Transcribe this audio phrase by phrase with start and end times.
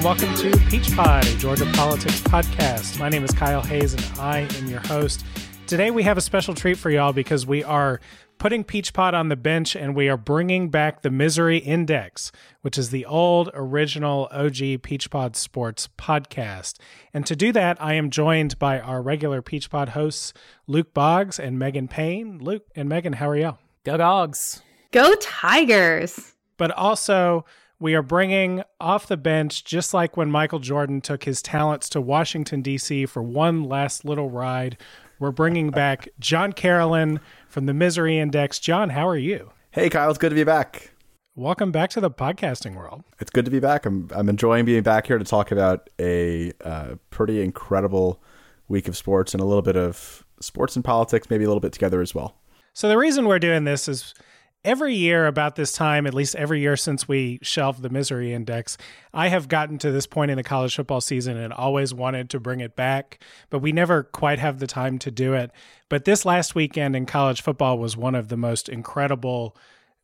[0.00, 2.98] and welcome to Peach Pod, a Georgia politics podcast.
[2.98, 5.26] My name is Kyle Hayes, and I am your host.
[5.66, 8.00] Today, we have a special treat for y'all because we are
[8.38, 12.32] putting Peach Pod on the bench and we are bringing back the Misery Index,
[12.62, 16.78] which is the old original OG Peach Pod Sports podcast.
[17.12, 20.32] And to do that, I am joined by our regular Peach Pod hosts,
[20.66, 22.38] Luke Boggs and Megan Payne.
[22.38, 23.58] Luke and Megan, how are y'all?
[23.84, 24.62] Go dogs.
[24.92, 26.32] Go Tigers.
[26.56, 27.44] But also,
[27.80, 32.00] we are bringing off the bench, just like when Michael Jordan took his talents to
[32.00, 33.06] Washington, D.C.
[33.06, 34.76] for one last little ride.
[35.18, 38.58] We're bringing back John Carolyn from the Misery Index.
[38.58, 39.50] John, how are you?
[39.70, 40.90] Hey, Kyle, it's good to be back.
[41.34, 43.02] Welcome back to the podcasting world.
[43.18, 43.86] It's good to be back.
[43.86, 48.22] I'm, I'm enjoying being back here to talk about a uh, pretty incredible
[48.68, 51.72] week of sports and a little bit of sports and politics, maybe a little bit
[51.72, 52.36] together as well.
[52.74, 54.14] So, the reason we're doing this is
[54.64, 58.76] every year about this time, at least every year since we shelved the misery index,
[59.12, 62.40] I have gotten to this point in the college football season and always wanted to
[62.40, 65.50] bring it back, but we never quite have the time to do it.
[65.88, 69.56] But this last weekend in college football was one of the most incredible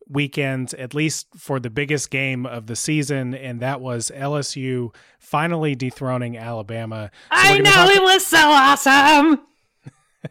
[0.08, 5.74] weekends, at least for the biggest game of the season, and that was LSU finally
[5.74, 7.10] dethroning Alabama.
[7.24, 9.40] So I know talk- it was so awesome.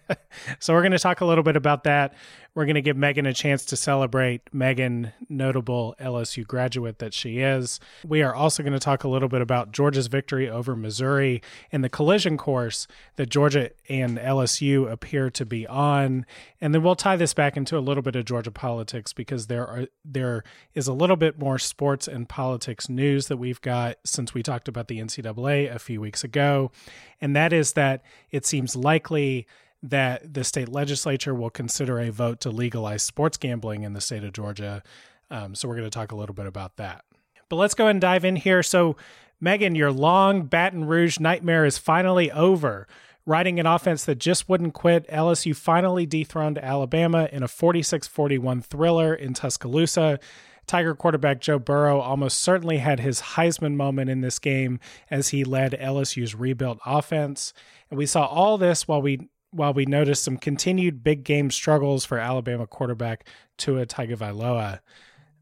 [0.60, 2.14] so we're going to talk a little bit about that.
[2.56, 7.40] We're going to give Megan a chance to celebrate Megan, notable LSU graduate that she
[7.40, 7.82] is.
[8.08, 11.42] We are also going to talk a little bit about Georgia's victory over Missouri
[11.74, 16.26] and the collision course that Georgia and LSU appear to be on.
[16.62, 19.68] And then we'll tie this back into a little bit of Georgia politics because there
[19.68, 24.34] are there is a little bit more sports and politics news that we've got since
[24.34, 26.72] we talked about the NCAA a few weeks ago.
[27.20, 29.46] And that is that it seems likely
[29.90, 34.24] that the state legislature will consider a vote to legalize sports gambling in the state
[34.24, 34.84] of Georgia.
[35.30, 37.04] Um, so we're going to talk a little bit about that.
[37.50, 38.64] But let's go and dive in here.
[38.64, 38.96] So,
[39.40, 42.88] Megan, your long Baton Rouge nightmare is finally over.
[43.28, 48.62] Riding an offense that just wouldn't quit, LSU finally dethroned Alabama in a 46 41
[48.62, 50.20] thriller in Tuscaloosa.
[50.68, 54.80] Tiger quarterback Joe Burrow almost certainly had his Heisman moment in this game
[55.12, 57.54] as he led LSU's rebuilt offense.
[57.90, 62.04] And we saw all this while we while we noticed some continued big game struggles
[62.04, 63.28] for Alabama quarterback
[63.58, 64.80] Tua Tagovailoa.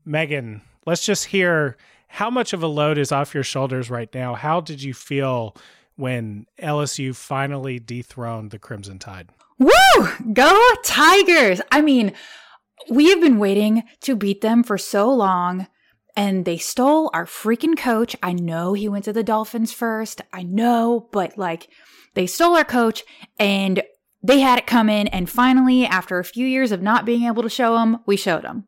[0.06, 4.36] Megan, let's just hear how much of a load is off your shoulders right now.
[4.36, 5.56] How did you feel
[5.96, 9.30] when LSU finally dethroned the Crimson Tide?
[9.58, 9.72] Woo!
[10.34, 11.62] Go Tigers!
[11.72, 12.14] I mean,
[12.90, 15.68] we have been waiting to beat them for so long
[16.16, 18.16] and they stole our freaking coach.
[18.22, 20.22] I know he went to the Dolphins first.
[20.32, 21.70] I know, but like
[22.14, 23.04] they stole our coach
[23.40, 23.82] and
[24.24, 27.44] they had it come in, and finally, after a few years of not being able
[27.44, 28.66] to show them, we showed them.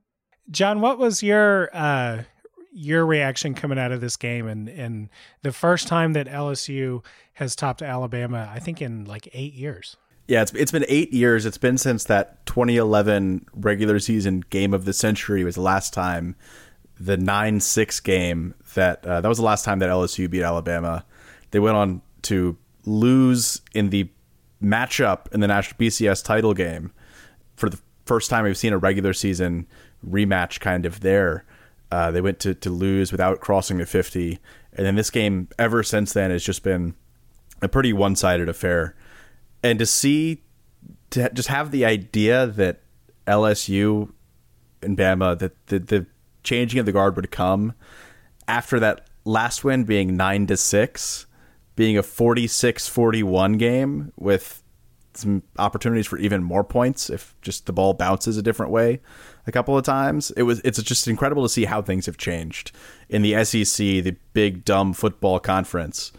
[0.52, 2.24] John, what was your uh,
[2.72, 5.10] your reaction coming out of this game, and and
[5.42, 8.52] the first time that LSU has topped Alabama?
[8.54, 9.96] I think in like eight years.
[10.28, 11.46] Yeah, it's it's been eight years.
[11.46, 16.36] It's been since that 2011 regular season game of the century was the last time.
[17.00, 21.06] The nine six game that uh, that was the last time that LSU beat Alabama.
[21.52, 24.10] They went on to lose in the
[24.62, 26.92] matchup in the National BCS title game
[27.56, 29.68] for the first time we've seen a regular season
[30.08, 31.46] rematch kind of there.
[31.92, 34.40] Uh, they went to, to lose without crossing the 50.
[34.74, 36.96] And then this game, ever since then, has just been
[37.62, 38.96] a pretty one sided affair.
[39.64, 40.44] And to see,
[41.12, 42.82] to just have the idea that
[43.28, 44.12] LSU
[44.82, 46.06] and Bama, that the, the
[46.44, 47.74] changing of the guard would come
[48.48, 51.26] after that last win being 9 to 6
[51.76, 54.62] being a 46-41 game with
[55.18, 59.00] some opportunities for even more points if just the ball bounces a different way
[59.48, 60.32] a couple of times.
[60.32, 62.72] It was it's just incredible to see how things have changed
[63.10, 66.12] in the SEC, the big dumb football conference.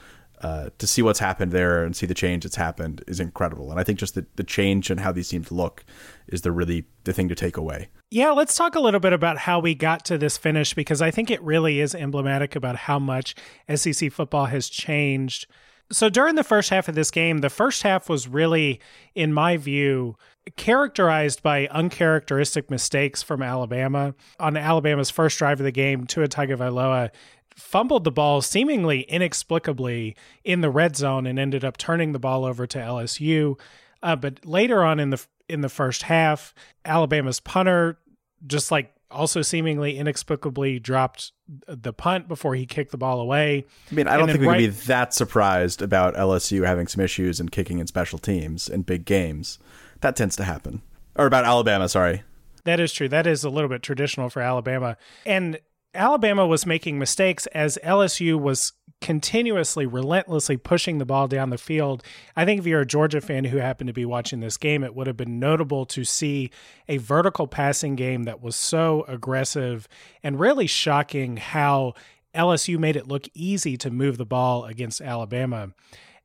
[0.46, 3.72] Uh, to see what's happened there and see the change that's happened is incredible.
[3.72, 5.84] And I think just the, the change and how these teams look
[6.28, 7.88] is the really the thing to take away.
[8.12, 11.10] Yeah, let's talk a little bit about how we got to this finish because I
[11.10, 13.34] think it really is emblematic about how much
[13.74, 15.48] SEC football has changed.
[15.90, 18.80] So during the first half of this game, the first half was really,
[19.16, 20.16] in my view,
[20.56, 24.14] characterized by uncharacteristic mistakes from Alabama.
[24.38, 27.10] On Alabama's first drive of the game, Tua Tagovailoa
[27.56, 30.14] fumbled the ball seemingly inexplicably
[30.44, 33.58] in the red zone and ended up turning the ball over to LSU.
[34.02, 36.54] Uh, but later on in the in the first half,
[36.84, 37.98] Alabama's punter
[38.46, 41.32] just like also seemingly inexplicably dropped
[41.66, 43.64] the punt before he kicked the ball away.
[43.90, 47.02] I mean, I don't think we right- can be that surprised about LSU having some
[47.02, 49.58] issues and kicking in special teams in big games.
[50.00, 50.82] That tends to happen.
[51.14, 52.22] Or about Alabama, sorry.
[52.64, 53.08] That is true.
[53.08, 54.96] That is a little bit traditional for Alabama.
[55.24, 55.60] And
[55.96, 62.02] Alabama was making mistakes as LSU was continuously, relentlessly pushing the ball down the field.
[62.34, 64.94] I think if you're a Georgia fan who happened to be watching this game, it
[64.94, 66.50] would have been notable to see
[66.88, 69.86] a vertical passing game that was so aggressive
[70.22, 71.94] and really shocking how
[72.34, 75.72] LSU made it look easy to move the ball against Alabama.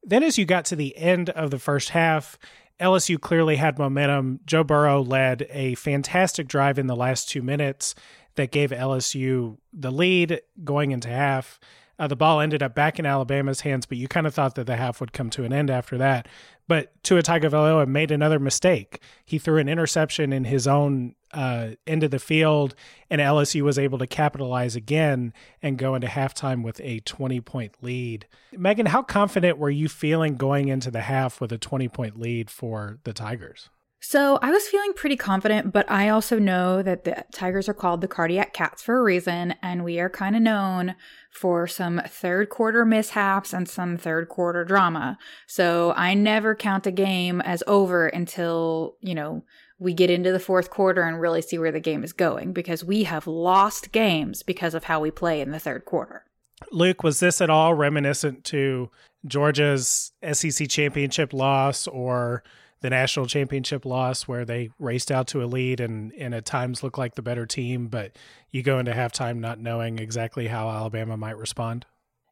[0.03, 2.37] Then, as you got to the end of the first half,
[2.79, 4.39] LSU clearly had momentum.
[4.45, 7.93] Joe Burrow led a fantastic drive in the last two minutes
[8.35, 11.59] that gave LSU the lead going into half.
[11.99, 14.65] Uh, the ball ended up back in Alabama's hands, but you kind of thought that
[14.65, 16.27] the half would come to an end after that.
[16.67, 19.01] But Tua Tagovailoa made another mistake.
[19.23, 22.75] He threw an interception in his own uh, end of the field,
[23.09, 27.75] and LSU was able to capitalize again and go into halftime with a 20 point
[27.81, 28.25] lead.
[28.51, 32.49] Megan, how confident were you feeling going into the half with a 20 point lead
[32.49, 33.69] for the Tigers?
[34.03, 38.01] So I was feeling pretty confident, but I also know that the Tigers are called
[38.01, 40.95] the cardiac cats for a reason, and we are kind of known
[41.29, 45.19] for some third quarter mishaps and some third quarter drama.
[45.45, 49.43] So I never count a game as over until, you know,
[49.77, 52.83] we get into the fourth quarter and really see where the game is going because
[52.83, 56.25] we have lost games because of how we play in the third quarter.
[56.71, 58.89] Luke, was this at all reminiscent to
[59.27, 62.43] Georgia's SEC championship loss or
[62.81, 66.83] the national championship loss where they raced out to a lead and, and at times
[66.83, 68.15] looked like the better team, but
[68.49, 71.85] you go into halftime not knowing exactly how Alabama might respond?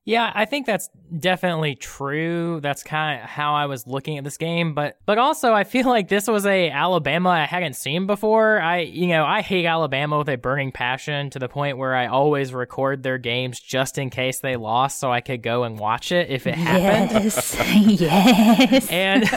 [0.09, 2.61] Yeah, I think that's definitely true.
[2.61, 5.85] That's kind of how I was looking at this game, but but also I feel
[5.85, 8.59] like this was a Alabama I hadn't seen before.
[8.59, 12.07] I you know, I hate Alabama with a burning passion to the point where I
[12.07, 16.11] always record their games just in case they lost so I could go and watch
[16.11, 17.25] it if it happened.
[17.25, 17.55] Yes.
[18.01, 18.89] yes.
[18.89, 19.29] And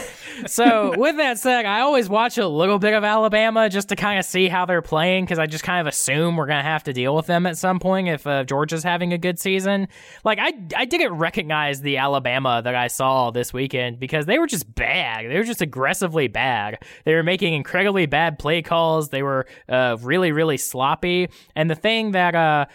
[0.45, 4.19] so with that said, I always watch a little bit of Alabama just to kind
[4.19, 6.93] of see how they're playing because I just kind of assume we're gonna have to
[6.93, 9.87] deal with them at some point if uh, Georgia's having a good season.
[10.23, 14.47] Like I, I didn't recognize the Alabama that I saw this weekend because they were
[14.47, 15.29] just bad.
[15.29, 16.83] They were just aggressively bad.
[17.05, 19.09] They were making incredibly bad play calls.
[19.09, 21.29] They were uh, really, really sloppy.
[21.55, 22.65] And the thing that uh,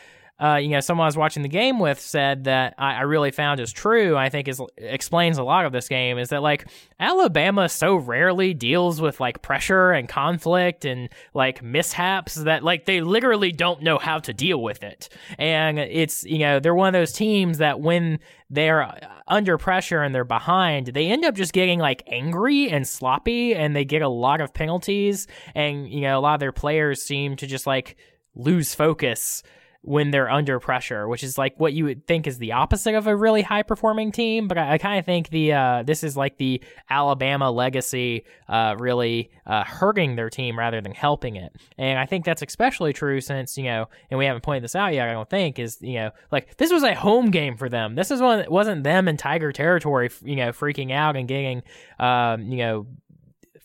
[0.41, 3.33] uh, you know, someone I was watching the game with said that I, I really
[3.33, 4.17] found is true.
[4.17, 6.69] I think is explains a lot of this game is that like
[7.01, 13.01] Alabama so rarely deals with like pressure and conflict and like mishaps that like they
[13.01, 15.09] literally don't know how to deal with it.
[15.39, 18.97] And it's you know they're one of those teams that when they're
[19.27, 23.75] under pressure and they're behind, they end up just getting like angry and sloppy, and
[23.75, 25.27] they get a lot of penalties.
[25.57, 27.97] And you know a lot of their players seem to just like
[28.37, 29.43] lose focus
[29.83, 33.07] when they're under pressure, which is like what you would think is the opposite of
[33.07, 34.49] a really high performing team.
[34.49, 38.75] But I, I kind of think the uh, this is like the Alabama legacy uh,
[38.79, 41.55] really uh, hurting their team rather than helping it.
[41.79, 44.95] And I think that's especially true since you know, and we haven't pointed this out
[44.95, 45.09] yet.
[45.09, 47.95] I don't think is you know like this was a home game for them.
[47.95, 51.63] This is one that wasn't them in Tiger territory, you know, freaking out and getting
[52.01, 52.87] um, you know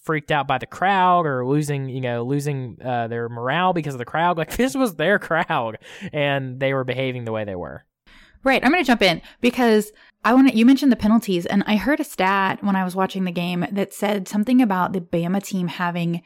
[0.04, 4.00] freaked out by the crowd or losing, you know, losing uh, their morale because of
[4.00, 4.38] the crowd.
[4.44, 5.78] Like this was their crowd,
[6.12, 7.86] and they were behaving the way they were.
[8.44, 8.64] Right.
[8.64, 9.92] I'm going to jump in because
[10.26, 10.58] I want to.
[10.58, 13.66] You mentioned the penalties, and I heard a stat when I was watching the game
[13.72, 16.22] that said something about the Bama team having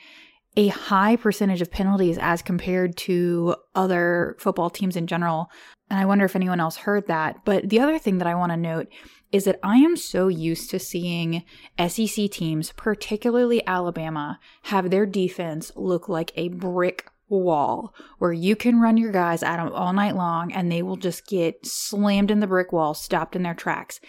[0.56, 5.52] a high percentage of penalties as compared to other football teams in general.
[5.90, 7.46] And I wonder if anyone else heard that.
[7.46, 8.88] But the other thing that I want to note
[9.32, 11.44] is that I am so used to seeing
[11.88, 18.80] SEC teams, particularly Alabama, have their defense look like a brick wall where you can
[18.80, 22.40] run your guys at them all night long and they will just get slammed in
[22.40, 24.00] the brick wall, stopped in their tracks.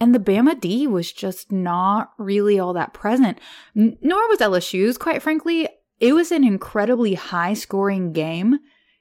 [0.00, 3.40] And the Bama D was just not really all that present,
[3.76, 5.68] N- nor was LSU's, quite frankly.
[5.98, 8.60] It was an incredibly high scoring game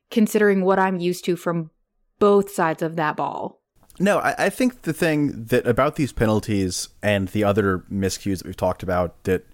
[0.10, 1.70] considering what I'm used to from
[2.18, 3.62] both sides of that ball.
[4.00, 8.46] No, I, I, think the thing that about these penalties and the other miscues that
[8.46, 9.46] we've talked about that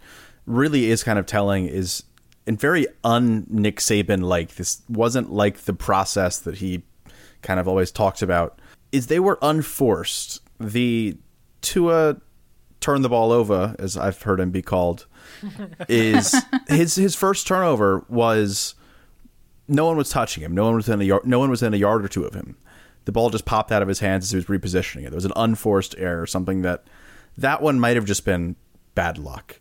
[0.45, 2.03] really is kind of telling is
[2.45, 6.83] and very un Nick Saban like this wasn't like the process that he
[7.41, 8.59] kind of always talks about
[8.91, 10.41] is they were unforced.
[10.59, 11.17] The
[11.61, 12.17] Tua
[12.81, 15.05] turn the ball over, as I've heard him be called,
[15.87, 16.35] is
[16.67, 18.75] his his first turnover was
[19.69, 20.53] no one was touching him.
[20.53, 22.33] No one was in a yard, no one was in a yard or two of
[22.33, 22.57] him
[23.05, 25.09] the ball just popped out of his hands as he was repositioning it.
[25.09, 26.85] There was an unforced error, something that
[27.37, 28.55] that one might have just been
[28.95, 29.59] bad luck.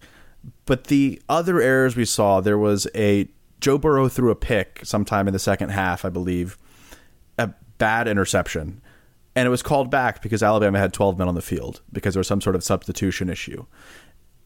[0.67, 3.29] But the other errors we saw, there was a
[3.61, 6.59] Joe Burrow threw a pick sometime in the second half, I believe,
[7.39, 8.81] a bad interception.
[9.35, 12.21] And it was called back because Alabama had 12 men on the field because there
[12.21, 13.65] was some sort of substitution issue.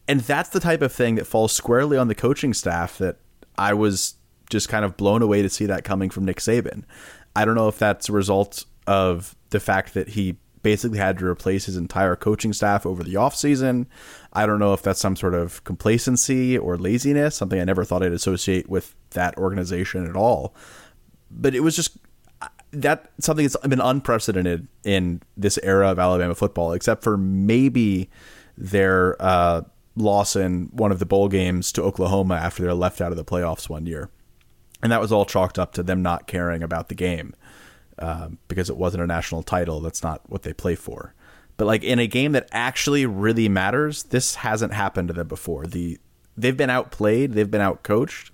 [0.07, 3.17] And that's the type of thing that falls squarely on the coaching staff that
[3.57, 4.15] I was
[4.49, 6.83] just kind of blown away to see that coming from Nick Saban.
[7.35, 11.25] I don't know if that's a result of the fact that he basically had to
[11.25, 13.85] replace his entire coaching staff over the offseason.
[14.33, 18.03] I don't know if that's some sort of complacency or laziness, something I never thought
[18.03, 20.53] I'd associate with that organization at all.
[21.29, 21.97] But it was just
[22.71, 28.09] that something that's been unprecedented in this era of Alabama football, except for maybe
[28.57, 29.61] their uh,
[29.95, 33.25] loss in one of the bowl games to Oklahoma after they're left out of the
[33.25, 34.09] playoffs one year.
[34.83, 37.33] And that was all chalked up to them not caring about the game
[37.99, 39.79] um, because it wasn't a national title.
[39.79, 41.13] That's not what they play for.
[41.57, 45.65] But like in a game that actually really matters, this hasn't happened to them before.
[45.65, 45.99] The
[46.37, 48.31] they've been outplayed, they've been outcoached.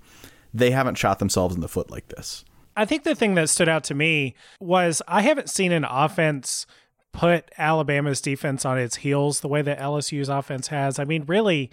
[0.52, 2.44] They haven't shot themselves in the foot like this.
[2.76, 6.66] I think the thing that stood out to me was I haven't seen an offense
[7.12, 10.98] put Alabama's defense on its heels the way that LSU's offense has.
[10.98, 11.70] I mean, really,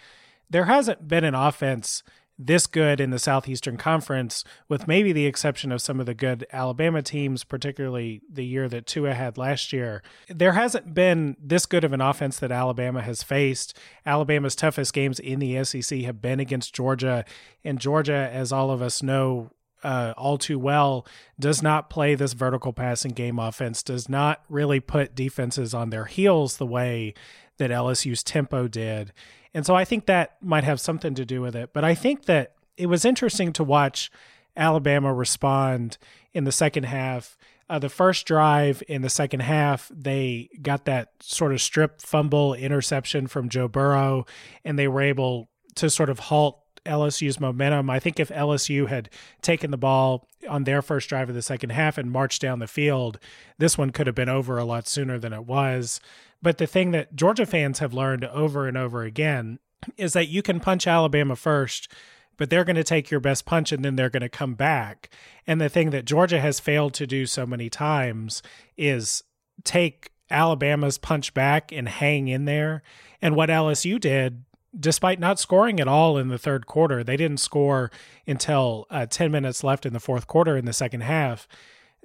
[0.50, 2.04] there hasn't been an offense
[2.38, 6.46] this good in the Southeastern Conference, with maybe the exception of some of the good
[6.52, 10.02] Alabama teams, particularly the year that Tua had last year.
[10.28, 13.78] There hasn't been this good of an offense that Alabama has faced.
[14.06, 17.26] Alabama's toughest games in the SEC have been against Georgia,
[17.64, 19.52] and Georgia, as all of us know,
[19.84, 21.06] uh, all too well,
[21.40, 26.06] does not play this vertical passing game offense, does not really put defenses on their
[26.06, 27.14] heels the way
[27.58, 29.12] that LSU's tempo did.
[29.54, 31.72] And so I think that might have something to do with it.
[31.74, 34.12] But I think that it was interesting to watch
[34.56, 35.98] Alabama respond
[36.34, 37.38] in the second half.
[37.70, 42.54] Uh, the first drive in the second half, they got that sort of strip fumble
[42.54, 44.26] interception from Joe Burrow,
[44.66, 47.90] and they were able to sort of halt LSU's momentum.
[47.90, 49.10] I think if LSU had
[49.42, 52.68] taken the ball on their first drive of the second half and marched down the
[52.68, 53.20] field,
[53.58, 56.02] this one could have been over a lot sooner than it was.
[56.42, 59.60] But the thing that Georgia fans have learned over and over again
[59.98, 61.92] is that you can punch Alabama first,
[62.38, 65.10] but they're going to take your best punch and then they're going to come back.
[65.46, 68.42] And the thing that Georgia has failed to do so many times
[68.78, 69.24] is
[69.64, 72.84] take Alabama's punch back and hang in there.
[73.22, 74.44] And what LSU did
[74.78, 77.04] despite not scoring at all in the third quarter.
[77.04, 77.92] They didn't score
[78.26, 81.48] until uh, 10 minutes left in the fourth quarter in the second half.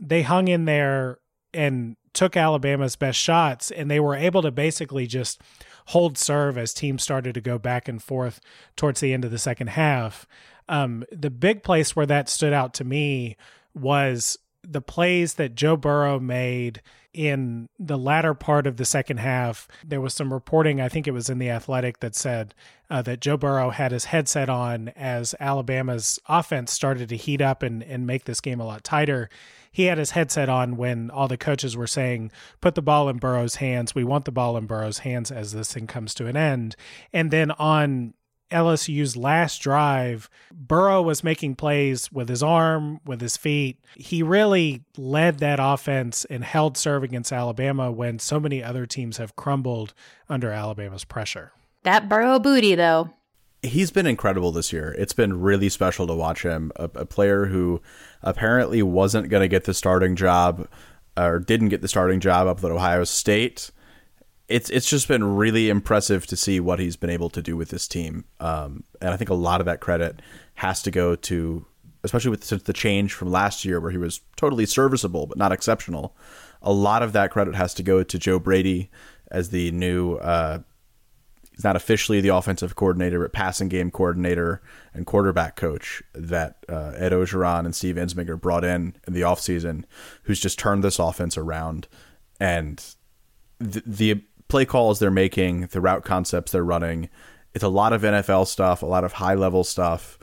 [0.01, 1.19] They hung in there
[1.55, 5.41] and took Alabama's best shots, and they were able to basically just
[5.87, 8.41] hold serve as teams started to go back and forth
[8.75, 10.27] towards the end of the second half.
[10.69, 13.37] Um, the big place where that stood out to me
[13.75, 16.83] was the plays that Joe Burrow made
[17.17, 21.13] in the latter part of the second half, there was some reporting, I think it
[21.13, 22.55] was in The Athletic, that said
[22.91, 27.63] uh, that Joe Burrow had his headset on as Alabama's offense started to heat up
[27.63, 29.31] and, and make this game a lot tighter.
[29.77, 33.19] He had his headset on when all the coaches were saying, put the ball in
[33.19, 33.95] Burrow's hands.
[33.95, 36.77] We want the ball in Burrow's hands as this thing comes to an end.
[37.13, 38.15] And then on
[38.51, 43.77] LSU's last drive, Burrow was making plays with his arm, with his feet.
[43.97, 49.19] He really led that offense and held serve against Alabama when so many other teams
[49.19, 49.93] have crumbled
[50.27, 51.53] under Alabama's pressure.
[51.83, 53.11] That Burrow booty, though.
[53.67, 54.95] He's been incredible this year.
[54.99, 56.73] It's been really special to watch him.
[56.77, 57.83] A, a player who
[58.23, 60.69] apparently wasn't going to get the starting job
[61.17, 63.71] or didn't get the starting job up at Ohio State
[64.49, 67.71] it's it's just been really impressive to see what he's been able to do with
[67.71, 68.25] this team.
[68.41, 70.23] Um, and I think a lot of that credit
[70.55, 71.67] has to go to,
[72.05, 75.53] especially with since the change from last year where he was totally serviceable but not
[75.53, 76.17] exceptional.
[76.63, 78.91] A lot of that credit has to go to Joe Brady
[79.31, 80.17] as the new.
[80.17, 80.61] Uh,
[81.57, 84.61] he's not officially the offensive coordinator, but passing game coordinator
[84.93, 89.85] and quarterback coach that uh, Ed Orgeron and Steve Ensminger brought in in the offseason,
[90.25, 91.89] who's just turned this offense around.
[92.39, 92.85] And
[93.59, 97.09] the, the play calls they're making, the route concepts they're running.
[97.55, 100.19] It's a lot of NFL stuff, a lot of high level stuff.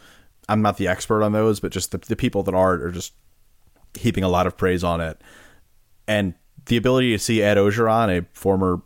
[0.47, 3.13] I'm not the expert on those, but just the, the people that are are just
[3.97, 5.19] heaping a lot of praise on it.
[6.07, 6.35] And
[6.65, 8.81] the ability to see Ed Orgeron, a former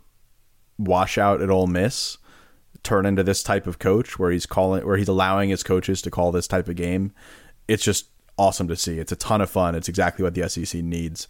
[0.78, 2.16] washout at Ole Miss,
[2.82, 6.10] turn into this type of coach where he's calling where he's allowing his coaches to
[6.10, 7.12] call this type of game,
[7.66, 8.08] it's just
[8.38, 8.98] awesome to see.
[8.98, 9.74] It's a ton of fun.
[9.74, 11.28] It's exactly what the SEC needs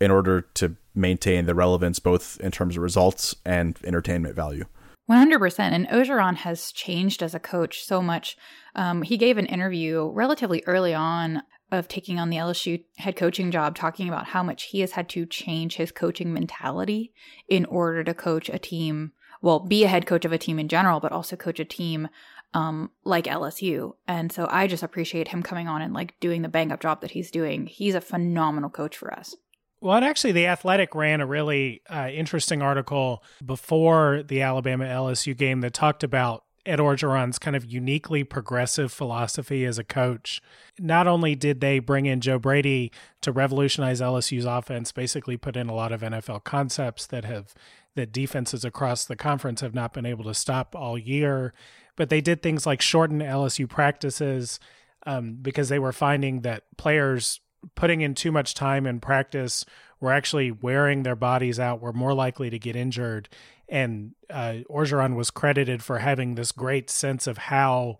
[0.00, 4.64] in order to maintain the relevance both in terms of results and entertainment value.
[5.10, 5.58] 100%.
[5.58, 8.36] And Orgeron has changed as a coach so much.
[8.74, 13.50] Um, he gave an interview relatively early on of taking on the LSU head coaching
[13.50, 17.12] job, talking about how much he has had to change his coaching mentality
[17.48, 20.68] in order to coach a team, well, be a head coach of a team in
[20.68, 22.08] general, but also coach a team
[22.54, 23.94] um, like LSU.
[24.06, 27.00] And so I just appreciate him coming on and like doing the bang up job
[27.02, 27.66] that he's doing.
[27.66, 29.36] He's a phenomenal coach for us.
[29.80, 35.36] Well, and actually, The Athletic ran a really uh, interesting article before the Alabama LSU
[35.36, 40.42] game that talked about Ed Orgeron's kind of uniquely progressive philosophy as a coach.
[40.78, 42.92] Not only did they bring in Joe Brady
[43.22, 47.54] to revolutionize LSU's offense, basically put in a lot of NFL concepts that have
[47.98, 51.52] that defenses across the conference have not been able to stop all year,
[51.96, 54.60] but they did things like shorten LSU practices
[55.04, 57.40] um, because they were finding that players
[57.74, 59.64] putting in too much time in practice
[59.98, 63.28] were actually wearing their bodies out, were more likely to get injured.
[63.68, 67.98] And uh, Orgeron was credited for having this great sense of how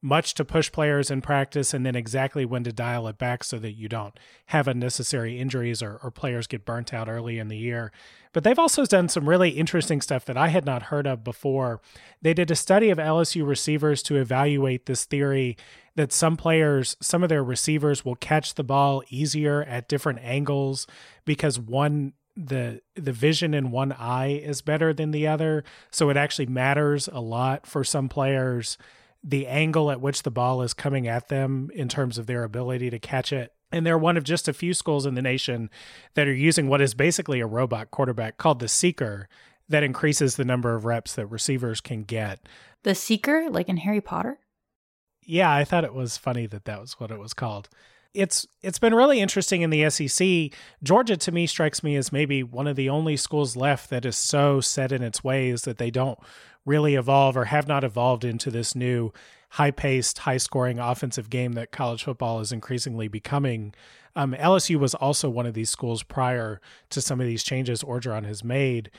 [0.00, 3.58] much to push players in practice and then exactly when to dial it back so
[3.58, 7.56] that you don't have unnecessary injuries or, or players get burnt out early in the
[7.56, 7.90] year.
[8.32, 11.80] But they've also done some really interesting stuff that I had not heard of before.
[12.22, 15.56] They did a study of LSU receivers to evaluate this theory
[15.96, 20.86] that some players, some of their receivers will catch the ball easier at different angles
[21.24, 26.16] because one the the vision in one eye is better than the other so it
[26.16, 28.78] actually matters a lot for some players
[29.28, 32.88] the angle at which the ball is coming at them in terms of their ability
[32.88, 33.52] to catch it.
[33.70, 35.68] And they're one of just a few schools in the nation
[36.14, 39.28] that are using what is basically a robot quarterback called the Seeker
[39.68, 42.48] that increases the number of reps that receivers can get.
[42.84, 44.38] The Seeker, like in Harry Potter?
[45.22, 47.68] Yeah, I thought it was funny that that was what it was called.
[48.14, 50.58] It's it's been really interesting in the SEC.
[50.82, 54.16] Georgia to me strikes me as maybe one of the only schools left that is
[54.16, 56.18] so set in its ways that they don't
[56.64, 59.12] really evolve or have not evolved into this new
[59.50, 63.74] high paced, high scoring offensive game that college football is increasingly becoming.
[64.14, 66.60] Um, LSU was also one of these schools prior
[66.90, 68.90] to some of these changes Orgeron has made.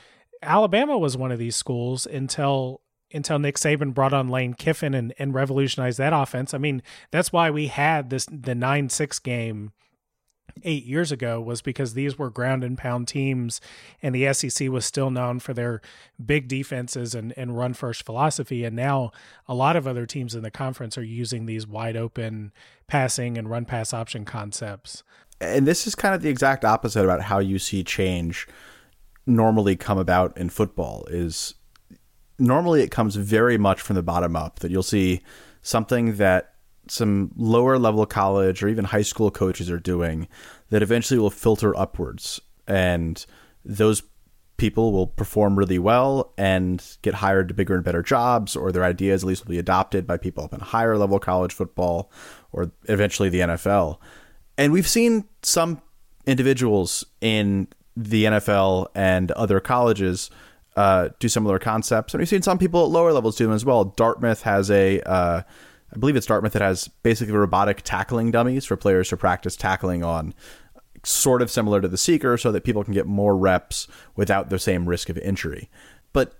[0.42, 2.80] Alabama was one of these schools until
[3.12, 6.54] until Nick Saban brought on Lane Kiffin and, and revolutionized that offense.
[6.54, 9.72] I mean, that's why we had this the nine six game
[10.62, 13.60] eight years ago was because these were ground and pound teams,
[14.02, 15.80] and the SEC was still known for their
[16.24, 18.64] big defenses and, and run first philosophy.
[18.64, 19.12] And now
[19.46, 22.52] a lot of other teams in the conference are using these wide open
[22.86, 25.02] passing and run pass option concepts.
[25.40, 28.46] And this is kind of the exact opposite about how you see change
[29.26, 31.54] normally come about in football is
[32.38, 35.22] normally it comes very much from the bottom up that you'll see
[35.62, 36.54] something that
[36.90, 40.28] some lower level college or even high school coaches are doing
[40.70, 43.26] that eventually will filter upwards and
[43.64, 44.02] those
[44.56, 48.84] people will perform really well and get hired to bigger and better jobs or their
[48.84, 52.12] ideas at least will be adopted by people up in higher level college football
[52.52, 53.98] or eventually the NFL.
[54.58, 55.80] And we've seen some
[56.26, 60.30] individuals in the NFL and other colleges
[60.76, 63.64] uh, do similar concepts, and we've seen some people at lower levels do them as
[63.64, 63.84] well.
[63.84, 65.42] Dartmouth has a uh,
[65.92, 70.04] I believe it's Dartmouth that has basically robotic tackling dummies for players to practice tackling
[70.04, 70.34] on,
[71.04, 74.58] sort of similar to the Seeker, so that people can get more reps without the
[74.58, 75.68] same risk of injury.
[76.12, 76.34] But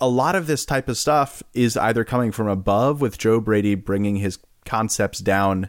[0.00, 3.74] a lot of this type of stuff is either coming from above, with Joe Brady
[3.74, 5.68] bringing his concepts down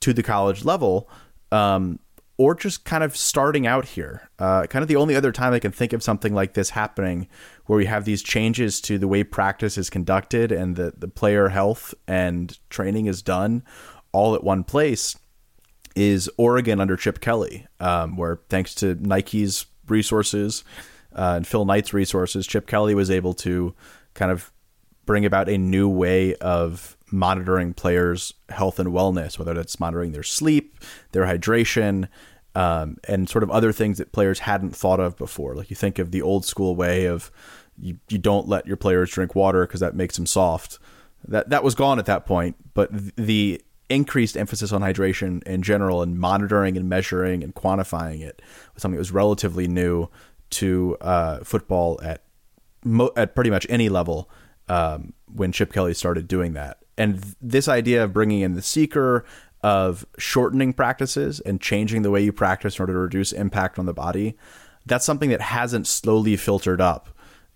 [0.00, 1.08] to the college level,
[1.50, 1.98] um,
[2.36, 4.28] or just kind of starting out here.
[4.38, 7.28] Uh, kind of the only other time I can think of something like this happening
[7.66, 11.48] where we have these changes to the way practice is conducted and the, the player
[11.48, 13.62] health and training is done
[14.12, 15.16] all at one place
[15.96, 20.64] is Oregon under Chip Kelly, um, where thanks to Nike's resources
[21.14, 23.74] uh, and Phil Knight's resources, Chip Kelly was able to
[24.14, 24.52] kind of
[25.06, 30.22] bring about a new way of monitoring players' health and wellness, whether that's monitoring their
[30.22, 30.78] sleep,
[31.12, 32.08] their hydration,
[32.54, 35.54] um, and sort of other things that players hadn't thought of before.
[35.54, 37.30] Like you think of the old school way of
[37.78, 40.78] you, you don't let your players drink water because that makes them soft.
[41.26, 46.02] That that was gone at that point, but the increased emphasis on hydration in general
[46.02, 48.40] and monitoring and measuring and quantifying it
[48.72, 50.08] was something that was relatively new
[50.50, 52.22] to uh, football at
[52.82, 54.30] mo- at pretty much any level
[54.68, 59.24] um, when Chip Kelly started doing that and this idea of bringing in the seeker
[59.64, 63.86] of shortening practices and changing the way you practice in order to reduce impact on
[63.86, 64.36] the body
[64.84, 67.08] that's something that hasn't slowly filtered up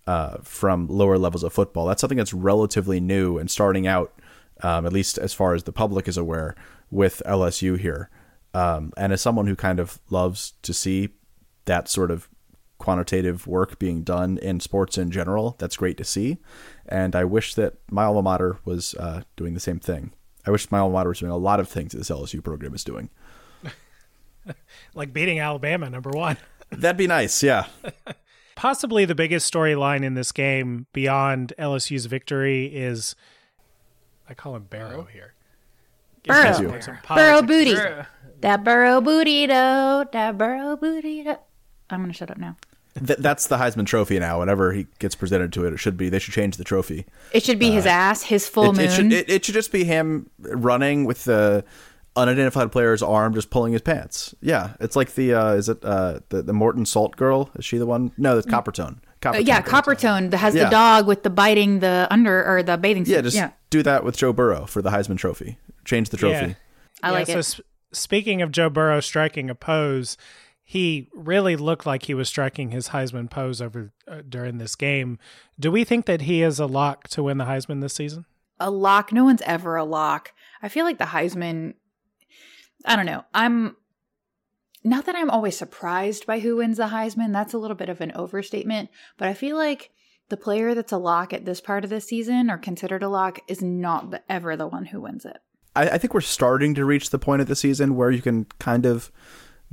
[0.06, 4.18] uh, from lower levels of football that's something that's relatively new and starting out
[4.62, 6.56] um, at least as far as the public is aware
[6.90, 8.08] with lsu here
[8.54, 11.10] um, and as someone who kind of loves to see
[11.66, 12.26] that sort of
[12.78, 15.56] quantitative work being done in sports in general.
[15.58, 16.38] That's great to see.
[16.88, 20.12] And I wish that my alma mater was uh, doing the same thing.
[20.48, 22.74] I wish my alma mater was doing a lot of things that this LSU program
[22.74, 23.10] is doing.
[24.94, 26.38] like beating Alabama, number one.
[26.70, 27.66] That'd be nice, yeah.
[28.56, 33.14] Possibly the biggest storyline in this game beyond LSU's victory is
[34.26, 35.34] I call him Barrow here.
[36.24, 36.80] Burrow.
[37.14, 37.74] Burrow booty.
[37.74, 38.06] Burrow.
[38.40, 40.06] That burrow booty though.
[40.12, 41.40] That burrow booty though.
[41.90, 42.56] I'm gonna shut up now.
[43.04, 44.40] Th- that's the Heisman Trophy now.
[44.40, 46.08] Whenever he gets presented to it, it should be.
[46.08, 47.06] They should change the trophy.
[47.32, 48.84] It should be his ass, his full It, moon.
[48.86, 49.12] it should.
[49.12, 51.64] It, it should just be him running with the
[52.16, 54.34] unidentified player's arm, just pulling his pants.
[54.40, 55.34] Yeah, it's like the.
[55.34, 57.50] Uh, is it uh, the the Morton Salt girl?
[57.56, 58.12] Is she the one?
[58.18, 58.98] No, that's Coppertone.
[58.98, 59.72] Uh, Coppertone yeah, girl.
[59.82, 60.64] Coppertone that has Yeah.
[60.64, 63.12] the dog with the biting the under or the bathing suit.
[63.12, 65.58] Yeah, just do that with Joe Burrow for the Heisman Trophy.
[65.84, 66.48] Change the trophy.
[66.48, 66.54] Yeah.
[67.02, 67.42] I like so it.
[67.46, 70.16] sp- speaking of Joe Burrow striking a pose,
[70.68, 75.18] he really looked like he was striking his Heisman pose over uh, during this game.
[75.58, 78.26] Do we think that he is a lock to win the Heisman this season?
[78.60, 79.12] a lock.
[79.12, 80.32] No one's ever a lock.
[80.62, 81.74] I feel like the Heisman.
[82.84, 83.24] I don't know.
[83.34, 83.76] I'm
[84.84, 87.32] not that I'm always surprised by who wins the Heisman.
[87.32, 89.90] That's a little bit of an overstatement, but I feel like
[90.28, 93.40] the player that's a lock at this part of the season or considered a lock
[93.48, 95.38] is not the, ever the one who wins it.
[95.74, 98.44] I, I think we're starting to reach the point of the season where you can
[98.58, 99.10] kind of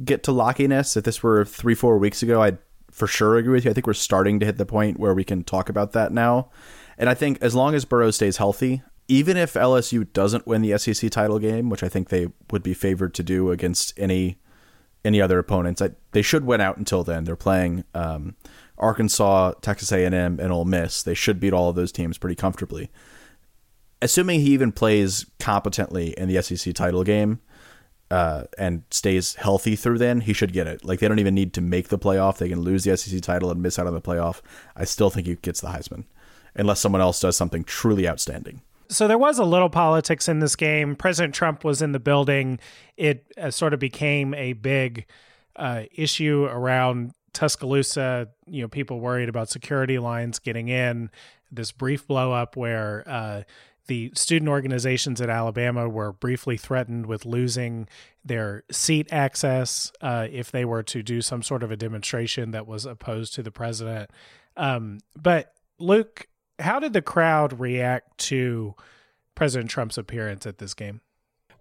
[0.04, 0.98] get to lockiness.
[0.98, 2.58] If this were three, four weeks ago, I'd
[2.92, 3.72] for sure agree with you.
[3.72, 6.50] I think we're starting to hit the point where we can talk about that now.
[6.98, 10.78] And I think as long as Burrow stays healthy, even if LSU doesn't win the
[10.78, 14.40] SEC title game, which I think they would be favored to do against any
[15.04, 17.26] any other opponents, I, they should win out until then.
[17.26, 18.36] They're playing um,
[18.80, 21.04] Arkansas, Texas A&M, and Ole Miss.
[21.04, 22.90] They should beat all of those teams pretty comfortably
[24.02, 27.40] assuming he even plays competently in the SEC title game
[28.16, 30.86] uh, and stays healthy through then, he should get it.
[30.86, 33.52] Like they don't even need to make the playoff; they can lose the SEC title
[33.52, 34.40] and miss out on the playoff.
[34.74, 36.06] I still think he gets the Heisman,
[36.56, 38.62] unless someone else does something truly outstanding.
[38.88, 40.96] So there was a little politics in this game.
[40.96, 42.60] President Trump was in the building.
[42.96, 45.08] It uh, sort of became a big
[45.58, 48.30] uh, issue around Tuscaloosa.
[48.48, 51.10] You know, people worried about security lines getting in.
[51.52, 53.42] This brief blow up where uh,
[53.88, 57.88] the student organizations at Alabama were briefly threatened with losing
[58.24, 62.68] their seat access uh, if they were to do some sort of a demonstration that
[62.68, 64.10] was opposed to the president.
[64.58, 66.28] Um, but Luke,
[66.60, 68.76] how did the crowd react to
[69.36, 71.02] President Trump's appearance at this game?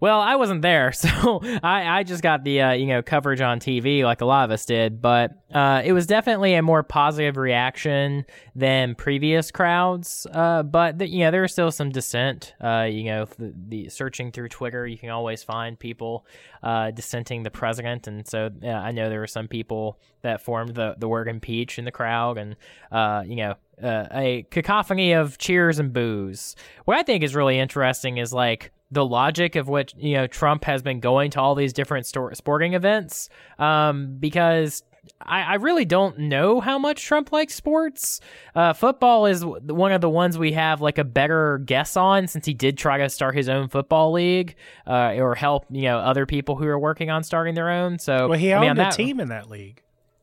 [0.00, 3.60] Well, I wasn't there, so I, I just got the uh, you know coverage on
[3.60, 5.00] TV like a lot of us did.
[5.00, 10.26] But uh, it was definitely a more positive reaction than previous crowds.
[10.32, 12.54] Uh, but the, you know there was still some dissent.
[12.62, 16.26] Uh, you know the, the searching through Twitter, you can always find people
[16.62, 20.74] uh, dissenting the president, and so yeah, I know there were some people that formed
[20.74, 22.56] the the word impeach in the crowd, and
[22.90, 26.56] uh, you know uh, a cacophony of cheers and boos.
[26.84, 30.64] What I think is really interesting is like the logic of what you know Trump
[30.64, 33.28] has been going to all these different sto- sporting events
[33.58, 34.82] um, because
[35.20, 38.20] I, I really don't know how much Trump likes sports.
[38.54, 42.46] Uh, football is one of the ones we have like a better guess on since
[42.46, 44.54] he did try to start his own football league
[44.86, 47.98] uh, or help you know other people who are working on starting their own.
[47.98, 49.82] So Well, he I owned mean, on a that- team in that league.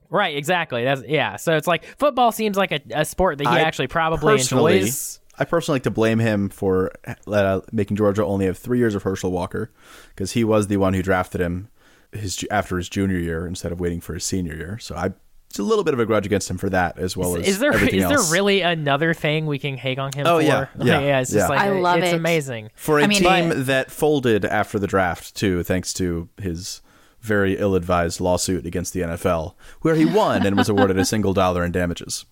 [0.09, 0.35] right?
[0.35, 0.83] Exactly.
[0.83, 1.35] That's yeah.
[1.35, 5.19] So it's like football seems like a, a sport that he I actually probably enjoys.
[5.41, 6.91] I personally like to blame him for
[7.27, 9.71] uh, making Georgia only have three years of Herschel Walker
[10.09, 11.69] because he was the one who drafted him
[12.11, 14.77] his after his junior year instead of waiting for his senior year.
[14.79, 15.11] So I
[15.49, 17.59] it's a little bit of a grudge against him for that as well as Is
[17.59, 20.43] there everything is there really another thing we can hate on him Oh, for?
[20.45, 20.67] yeah.
[20.79, 20.99] Yeah.
[21.01, 21.19] yeah.
[21.21, 21.47] It's just Yeah.
[21.49, 22.15] like I love it's it.
[22.15, 22.69] amazing.
[22.75, 26.81] for a I mean- team But- that folded after the draft too, thanks to his
[27.19, 31.63] very ill-advised lawsuit against the NFL, where he won and was awarded a single dollar
[31.65, 32.25] in damages.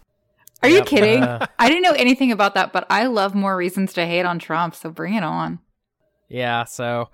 [0.62, 1.24] Are you kidding?
[1.24, 4.40] uh, I didn't know anything about that, but I love more reasons to hate on
[4.40, 5.60] Trump, so bring it on.
[6.28, 6.66] Yeah.
[6.66, 7.10] So,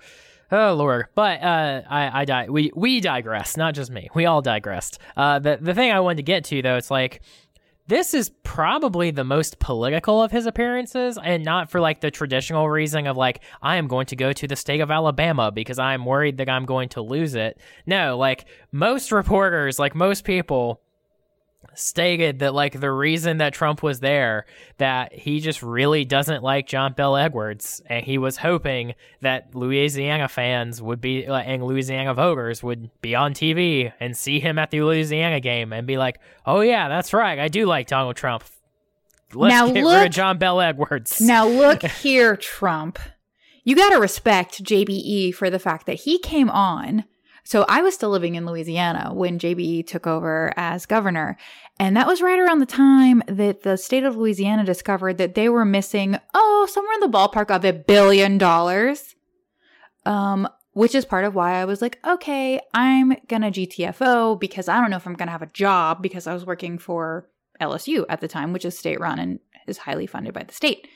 [0.52, 1.08] oh lord.
[1.16, 3.56] But uh, I I di- we we digress.
[3.56, 4.10] Not just me.
[4.14, 5.00] We all digressed.
[5.16, 7.22] Uh, the the thing I wanted to get to though, it's like.
[7.88, 12.68] This is probably the most political of his appearances, and not for like the traditional
[12.68, 16.04] reason of like, I am going to go to the state of Alabama because I'm
[16.04, 17.60] worried that I'm going to lose it.
[17.86, 20.82] No, like most reporters, like most people,
[21.74, 24.46] stated that like the reason that Trump was there
[24.78, 30.28] that he just really doesn't like John Bell Edwards and he was hoping that Louisiana
[30.28, 34.72] fans would be like, and Louisiana voters would be on TV and see him at
[34.72, 37.40] the Louisiana game and be like, "Oh yeah, that's right.
[37.40, 38.44] I do like Donald Trump.
[39.34, 43.00] Let's Now get rid look- of John Bell Edwards." Now look here, Trump.
[43.64, 47.04] You got to respect JBE for the fact that he came on.
[47.46, 51.38] So I was still living in Louisiana when JBE took over as governor.
[51.80, 55.48] And that was right around the time that the state of Louisiana discovered that they
[55.48, 59.14] were missing, oh, somewhere in the ballpark of a billion dollars.
[60.08, 64.82] Um, which is part of why I was like, okay, I'm gonna GTFO because I
[64.82, 67.30] don't know if I'm gonna have a job because I was working for
[67.62, 70.88] LSU at the time, which is state run and is highly funded by the state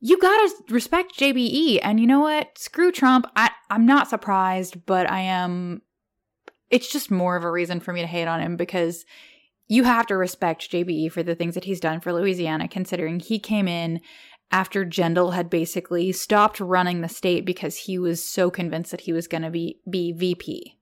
[0.00, 1.80] you gotta respect JBE.
[1.82, 2.58] And you know what?
[2.58, 3.26] Screw Trump.
[3.36, 5.82] I, I'm not surprised, but I am.
[6.70, 9.04] It's just more of a reason for me to hate on him because
[9.68, 13.38] you have to respect JBE for the things that he's done for Louisiana, considering he
[13.38, 14.00] came in
[14.50, 19.12] after Jindal had basically stopped running the state because he was so convinced that he
[19.12, 20.76] was going to be be VP.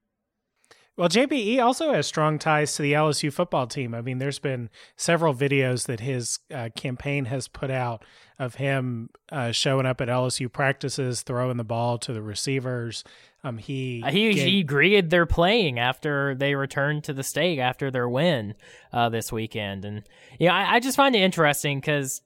[0.97, 3.95] Well, JBE also has strong ties to the LSU football team.
[3.95, 8.05] I mean, there's been several videos that his uh, campaign has put out
[8.39, 13.03] of him uh, showing up at LSU practices, throwing the ball to the receivers.
[13.43, 17.59] Um, he uh, he, gave, he greeted their playing after they returned to the state
[17.59, 18.55] after their win
[18.93, 20.03] uh, this weekend, and
[20.39, 22.23] yeah, I, I just find it interesting because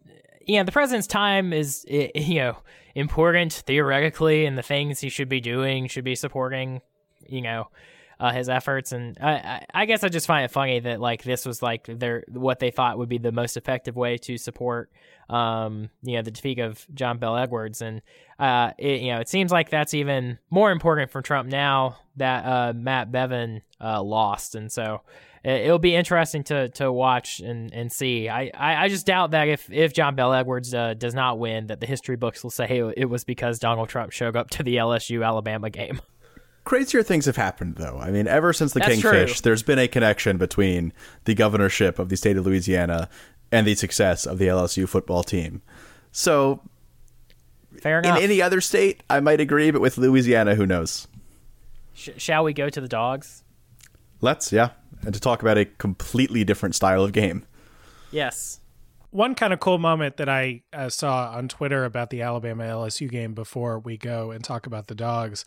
[0.47, 2.57] yeah, the president's time is you know
[2.95, 6.81] important theoretically, and the things he should be doing should be supporting
[7.27, 7.69] you know
[8.23, 8.93] uh, his efforts.
[8.93, 12.23] And I, I, guess I just find it funny that like this was like their
[12.29, 14.93] what they thought would be the most effective way to support,
[15.29, 17.83] um, you know, the defeat of John Bell Edwards.
[17.83, 18.01] And
[18.39, 22.45] uh, it, you know, it seems like that's even more important for Trump now that
[22.45, 24.55] uh, Matt Bevin uh, lost.
[24.55, 25.01] And so
[25.43, 28.29] it'll be interesting to to watch and, and see.
[28.29, 31.67] I, I, I just doubt that if, if John Bell Edwards uh, does not win,
[31.67, 34.77] that the history books will say it was because Donald Trump showed up to the
[34.77, 36.01] LSU Alabama game.
[36.65, 37.99] Crazier things have happened, though.
[38.01, 39.41] I mean, ever since the That's Kingfish, true.
[39.43, 40.93] there's been a connection between
[41.25, 43.09] the governorship of the state of Louisiana
[43.51, 45.61] and the success of the LSU football team.
[46.13, 46.61] So,
[47.81, 48.17] Fair enough.
[48.19, 51.09] in any other state, I might agree, but with Louisiana, who knows?
[51.95, 53.43] Sh- shall we go to the dogs?
[54.21, 54.71] Let's, yeah.
[55.05, 57.45] And to talk about a completely different style of game.
[58.13, 58.61] Yes.
[59.13, 63.11] One kind of cool moment that I uh, saw on Twitter about the Alabama LSU
[63.11, 65.45] game before we go and talk about the dogs.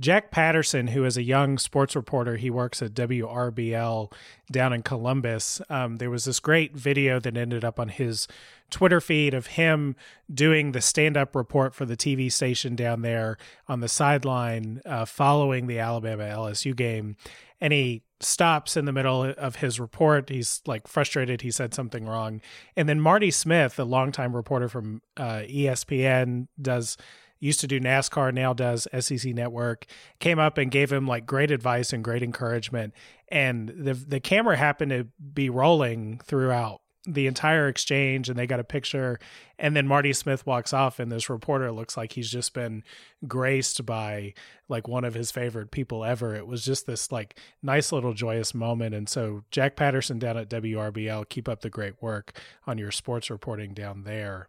[0.00, 4.12] Jack Patterson, who is a young sports reporter, he works at WRBL
[4.52, 5.60] down in Columbus.
[5.68, 8.28] Um, there was this great video that ended up on his
[8.70, 9.96] Twitter feed of him
[10.32, 15.04] doing the stand up report for the TV station down there on the sideline uh,
[15.04, 17.16] following the Alabama LSU game.
[17.60, 20.28] And he stops in the middle of his report.
[20.28, 21.42] He's like frustrated.
[21.42, 22.40] He said something wrong.
[22.76, 26.96] And then Marty Smith, a longtime reporter from uh, ESPN, does
[27.40, 29.86] used to do NASCAR, now does SEC Network,
[30.18, 32.94] came up and gave him like great advice and great encouragement.
[33.28, 38.60] And the the camera happened to be rolling throughout the entire exchange and they got
[38.60, 39.18] a picture
[39.58, 42.84] and then Marty Smith walks off and this reporter looks like he's just been
[43.26, 44.34] graced by
[44.68, 46.34] like one of his favorite people ever.
[46.34, 50.50] It was just this like nice little joyous moment and so Jack Patterson down at
[50.50, 54.46] WRBL keep up the great work on your sports reporting down there.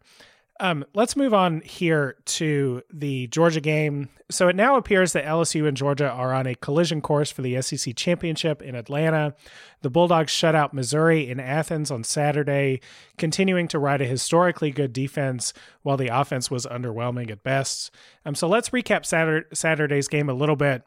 [0.60, 4.10] Um, let's move on here to the Georgia game.
[4.30, 7.60] So it now appears that LSU and Georgia are on a collision course for the
[7.62, 9.34] SEC championship in Atlanta.
[9.80, 12.82] The Bulldogs shut out Missouri in Athens on Saturday,
[13.16, 17.90] continuing to ride a historically good defense while the offense was underwhelming at best.
[18.26, 20.82] Um, so let's recap Saturday, Saturday's game a little bit.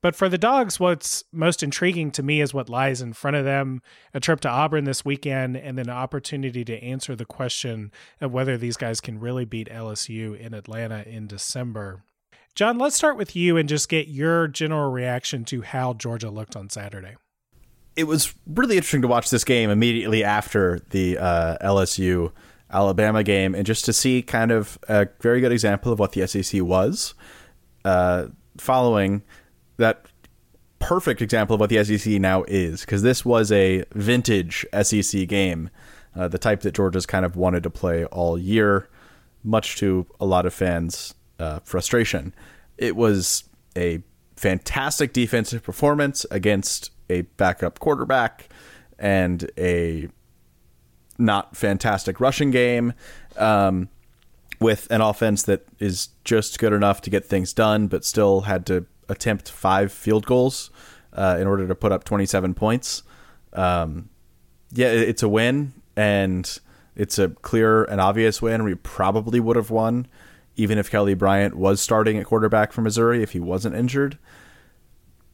[0.00, 3.44] But for the Dogs, what's most intriguing to me is what lies in front of
[3.44, 3.82] them
[4.14, 8.32] a trip to Auburn this weekend, and then an opportunity to answer the question of
[8.32, 12.04] whether these guys can really beat LSU in Atlanta in December.
[12.54, 16.54] John, let's start with you and just get your general reaction to how Georgia looked
[16.54, 17.16] on Saturday.
[17.96, 22.32] It was really interesting to watch this game immediately after the uh, LSU
[22.70, 26.26] Alabama game and just to see kind of a very good example of what the
[26.26, 27.14] SEC was
[27.84, 28.26] uh,
[28.58, 29.22] following
[29.78, 30.06] that
[30.78, 35.70] perfect example of what the SEC now is, because this was a vintage SEC game,
[36.14, 38.88] uh, the type that Georgia's kind of wanted to play all year,
[39.42, 42.34] much to a lot of fans' uh, frustration.
[42.76, 43.44] It was
[43.76, 44.02] a
[44.36, 48.48] fantastic defensive performance against a backup quarterback
[48.98, 50.08] and a
[51.18, 52.92] not fantastic rushing game.
[53.36, 53.88] Um,
[54.60, 58.66] with an offense that is just good enough to get things done, but still had
[58.66, 60.70] to attempt five field goals
[61.12, 63.02] uh, in order to put up 27 points.
[63.52, 64.08] Um,
[64.72, 66.58] yeah, it's a win, and
[66.94, 68.64] it's a clear and obvious win.
[68.64, 70.06] We probably would have won,
[70.56, 74.18] even if Kelly Bryant was starting at quarterback for Missouri if he wasn't injured.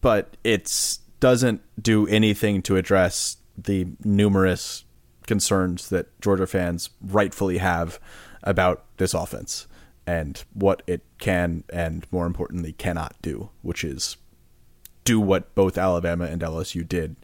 [0.00, 4.84] But it doesn't do anything to address the numerous
[5.26, 7.98] concerns that Georgia fans rightfully have
[8.42, 9.66] about this offense
[10.06, 14.16] and what it can and more importantly cannot do, which is
[15.04, 17.16] do what both Alabama and LSU did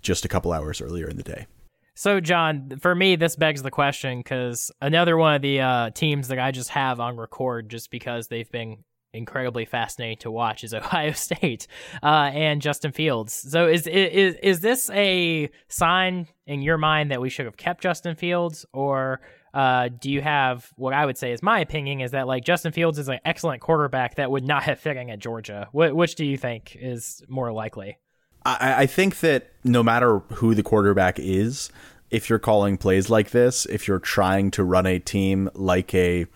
[0.00, 1.46] just a couple hours earlier in the day.
[1.94, 6.28] So, John, for me, this begs the question because another one of the uh, teams
[6.28, 10.72] that I just have on record just because they've been incredibly fascinating to watch is
[10.74, 11.66] Ohio State
[12.02, 13.32] uh, and Justin Fields.
[13.34, 17.82] So, is, is is this a sign in your mind that we should have kept
[17.82, 19.20] Justin Fields, or
[19.58, 22.70] uh, do you have what I would say is my opinion is that like Justin
[22.70, 25.66] Fields is an excellent quarterback that would not have fitting at Georgia?
[25.72, 27.98] Wh- which do you think is more likely?
[28.44, 31.72] I, I think that no matter who the quarterback is,
[32.08, 36.26] if you're calling plays like this, if you're trying to run a team like a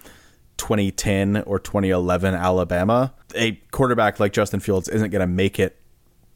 [0.57, 5.81] 2010 or 2011 Alabama, a quarterback like Justin Fields isn't going to make it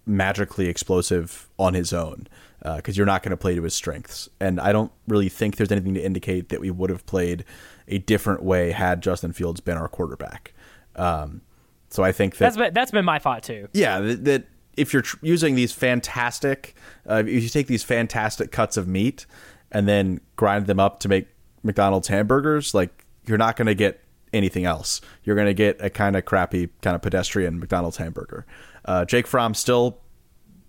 [0.07, 2.29] magically explosive on his own
[2.63, 4.29] because uh, you're not going to play to his strengths.
[4.41, 7.45] And I don't really think there's anything to indicate that we would have played
[7.89, 10.53] a different way had Justin Fields been our quarterback.
[10.97, 11.43] Um,
[11.91, 13.69] so I think that that's been, that's been my thought too.
[13.73, 14.45] Yeah, that, that
[14.77, 16.75] if you're tr- using these fantastic,
[17.09, 19.27] uh, if you take these fantastic cuts of meat
[19.71, 21.29] and then grind them up to make
[21.63, 25.01] McDonald's hamburgers, like you're not going to get anything else.
[25.25, 28.47] You're going to get a kind of crappy, kind of pedestrian McDonald's hamburger.
[28.85, 29.99] Uh, Jake Fromm still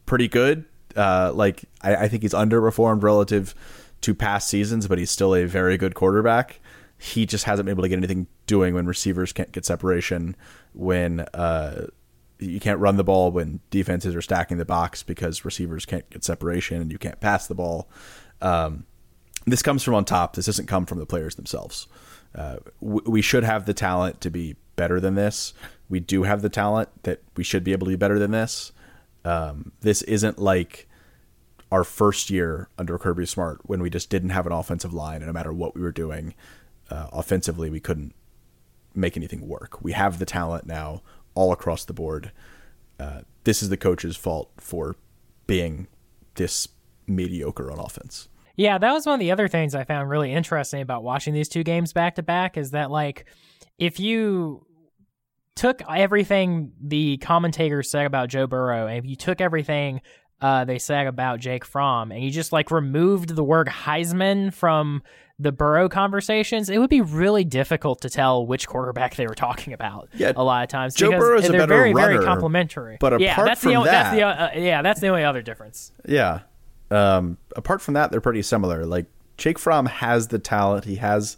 [0.06, 0.66] pretty good.
[0.98, 3.54] Uh, like I, I, think he's underperformed relative
[4.02, 6.60] to past seasons, but he's still a very good quarterback.
[6.98, 10.36] He just hasn't been able to get anything doing when receivers can't get separation,
[10.74, 11.88] when uh,
[12.40, 16.24] you can't run the ball, when defenses are stacking the box because receivers can't get
[16.24, 17.90] separation and you can't pass the ball.
[18.42, 18.86] Um,
[19.46, 20.36] this comes from on top.
[20.36, 21.88] This doesn't come from the players themselves.
[22.36, 25.54] Uh, we should have the talent to be better than this.
[25.90, 28.72] We do have the talent that we should be able to be better than this.
[29.28, 30.88] Um, this isn't like
[31.70, 35.26] our first year under Kirby Smart when we just didn't have an offensive line, and
[35.26, 36.34] no matter what we were doing
[36.90, 38.16] uh, offensively, we couldn't
[38.96, 39.84] make anything work.
[39.84, 41.02] We have the talent now
[41.36, 42.32] all across the board.
[42.98, 44.96] Uh, this is the coach's fault for
[45.46, 45.88] being
[46.36, 46.70] this
[47.06, 48.30] mediocre on offense.
[48.56, 51.50] Yeah, that was one of the other things I found really interesting about watching these
[51.50, 53.26] two games back to back is that like
[53.78, 54.66] if you
[55.58, 60.02] took everything the commentators said about Joe Burrow and if you took everything
[60.40, 65.02] uh, they said about Jake Fromm and you just like removed the word Heisman from
[65.40, 69.74] the Burrow conversations, it would be really difficult to tell which quarterback they were talking
[69.74, 70.10] about.
[70.14, 72.98] Yeah, a lot of times Joe Burrow's a they're better very runner, very complimentary.
[73.00, 75.42] But apart yeah, that's from the, that, that's the uh, yeah that's the only other
[75.42, 75.92] difference.
[76.08, 76.42] Yeah,
[76.90, 78.86] um, apart from that, they're pretty similar.
[78.86, 79.06] Like
[79.38, 80.86] Jake Fromm has the talent.
[80.86, 81.38] He has.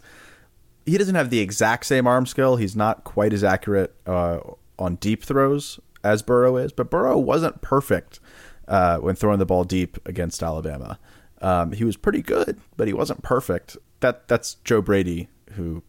[0.90, 2.56] He doesn't have the exact same arm skill.
[2.56, 4.40] He's not quite as accurate uh,
[4.76, 8.18] on deep throws as Burrow is, but Burrow wasn't perfect
[8.66, 10.98] uh, when throwing the ball deep against Alabama.
[11.40, 13.76] Um, he was pretty good, but he wasn't perfect.
[14.00, 15.84] That that's Joe Brady who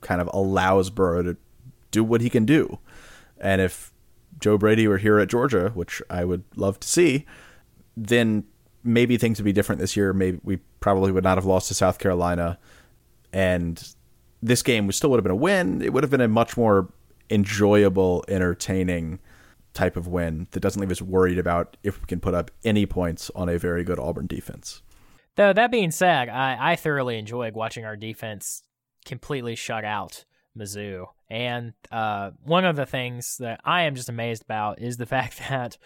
[0.00, 1.36] kind of allows Burrow to
[1.90, 2.78] do what he can do.
[3.38, 3.92] And if
[4.38, 7.26] Joe Brady were here at Georgia, which I would love to see,
[7.96, 8.44] then
[8.84, 10.12] maybe things would be different this year.
[10.12, 12.60] Maybe we probably would not have lost to South Carolina,
[13.32, 13.92] and
[14.42, 15.82] this game still would have been a win.
[15.82, 16.92] It would have been a much more
[17.30, 19.20] enjoyable, entertaining
[19.72, 22.86] type of win that doesn't leave us worried about if we can put up any
[22.86, 24.82] points on a very good Auburn defense.
[25.36, 28.62] Though that being said, I, I thoroughly enjoyed watching our defense
[29.04, 30.24] completely shut out
[30.56, 31.06] Mizzou.
[31.28, 35.38] And uh, one of the things that I am just amazed about is the fact
[35.48, 35.78] that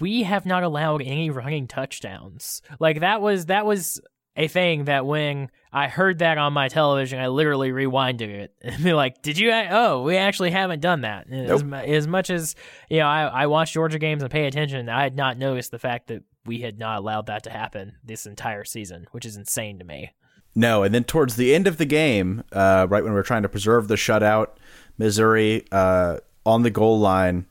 [0.00, 2.60] we have not allowed any running touchdowns.
[2.80, 4.00] Like that was that was
[4.36, 8.82] a thing that when I heard that on my television, I literally rewinded it and
[8.82, 9.50] be like, "Did you?
[9.52, 11.72] Oh, we actually haven't done that." Nope.
[11.72, 12.54] As, as, much as
[12.90, 14.88] you know, I, I watch Georgia games and pay attention.
[14.88, 18.26] I had not noticed the fact that we had not allowed that to happen this
[18.26, 20.12] entire season, which is insane to me.
[20.54, 23.42] No, and then towards the end of the game, uh, right when we are trying
[23.42, 24.48] to preserve the shutout,
[24.96, 27.46] Missouri uh, on the goal line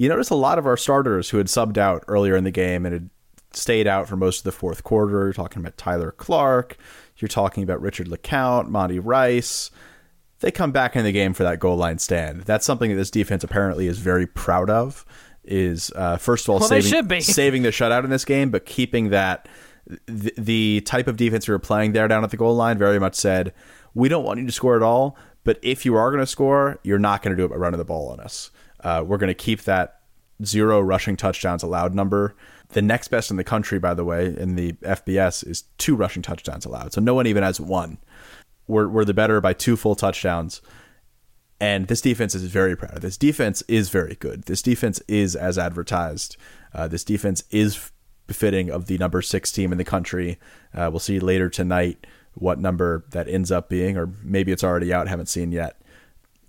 [0.00, 2.86] you notice a lot of our starters who had subbed out earlier in the game
[2.86, 3.10] and had
[3.52, 5.24] stayed out for most of the fourth quarter.
[5.24, 6.76] You're talking about Tyler Clark.
[7.16, 9.70] You're talking about Richard LeCounte, Monty Rice.
[10.40, 12.42] They come back in the game for that goal line stand.
[12.42, 15.04] That's something that this defense apparently is very proud of.
[15.44, 19.10] Is uh, first of all well, saving, saving the shutout in this game, but keeping
[19.10, 19.48] that
[20.06, 22.98] the, the type of defense we were playing there down at the goal line very
[22.98, 23.52] much said,
[23.94, 26.78] we don't want you to score at all, but if you are going to score,
[26.82, 28.50] you're not going to do it by running the ball on us.
[28.80, 30.00] Uh, we're going to keep that
[30.44, 32.34] zero rushing touchdowns allowed number.
[32.72, 36.22] The next best in the country, by the way, in the FBS is two rushing
[36.22, 36.92] touchdowns allowed.
[36.92, 37.98] So no one even has one.
[38.68, 40.62] We're, we're the better by two full touchdowns.
[41.60, 42.94] And this defense is very proud.
[42.94, 43.00] of.
[43.02, 44.44] This defense is very good.
[44.44, 46.36] This defense is as advertised.
[46.72, 47.90] Uh, this defense is
[48.26, 50.38] befitting of the number six team in the country.
[50.72, 54.92] Uh, we'll see later tonight what number that ends up being, or maybe it's already
[54.92, 55.08] out.
[55.08, 55.82] Haven't seen yet.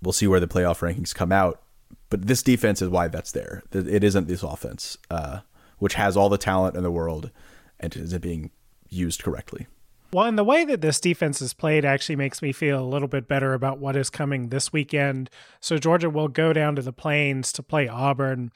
[0.00, 1.60] We'll see where the playoff rankings come out.
[2.08, 3.62] But this defense is why that's there.
[3.72, 5.40] It isn't this offense, uh,
[5.82, 7.32] which has all the talent in the world
[7.80, 8.52] and isn't being
[8.88, 9.66] used correctly.
[10.12, 13.08] Well, and the way that this defense is played actually makes me feel a little
[13.08, 15.28] bit better about what is coming this weekend.
[15.58, 18.52] So Georgia will go down to the plains to play Auburn.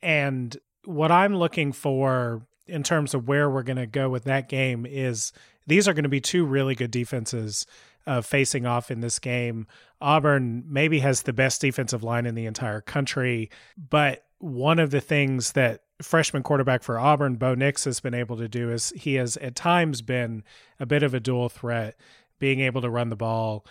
[0.00, 0.56] And
[0.86, 4.86] what I'm looking for in terms of where we're going to go with that game
[4.86, 5.30] is
[5.66, 7.66] these are going to be two really good defenses
[8.06, 9.66] uh, facing off in this game.
[10.00, 15.00] Auburn maybe has the best defensive line in the entire country, but one of the
[15.00, 19.14] things that freshman quarterback for Auburn, Bo Nix, has been able to do is he
[19.14, 20.42] has at times been
[20.80, 21.96] a bit of a dual threat,
[22.40, 23.64] being able to run the ball.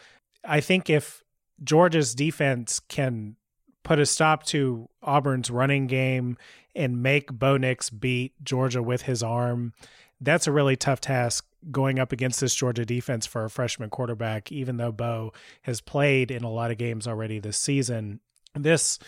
[0.46, 1.24] I think if
[1.62, 3.36] Georgia's defense can
[3.84, 6.38] put a stop to Auburn's running game
[6.74, 9.74] and make Bo Nix beat Georgia with his arm,
[10.22, 14.54] that's a really tough task going up against this Georgia defense for a freshman quarterback,
[14.54, 18.22] even though Bo has played in a lot of games already this season.
[18.56, 19.00] This,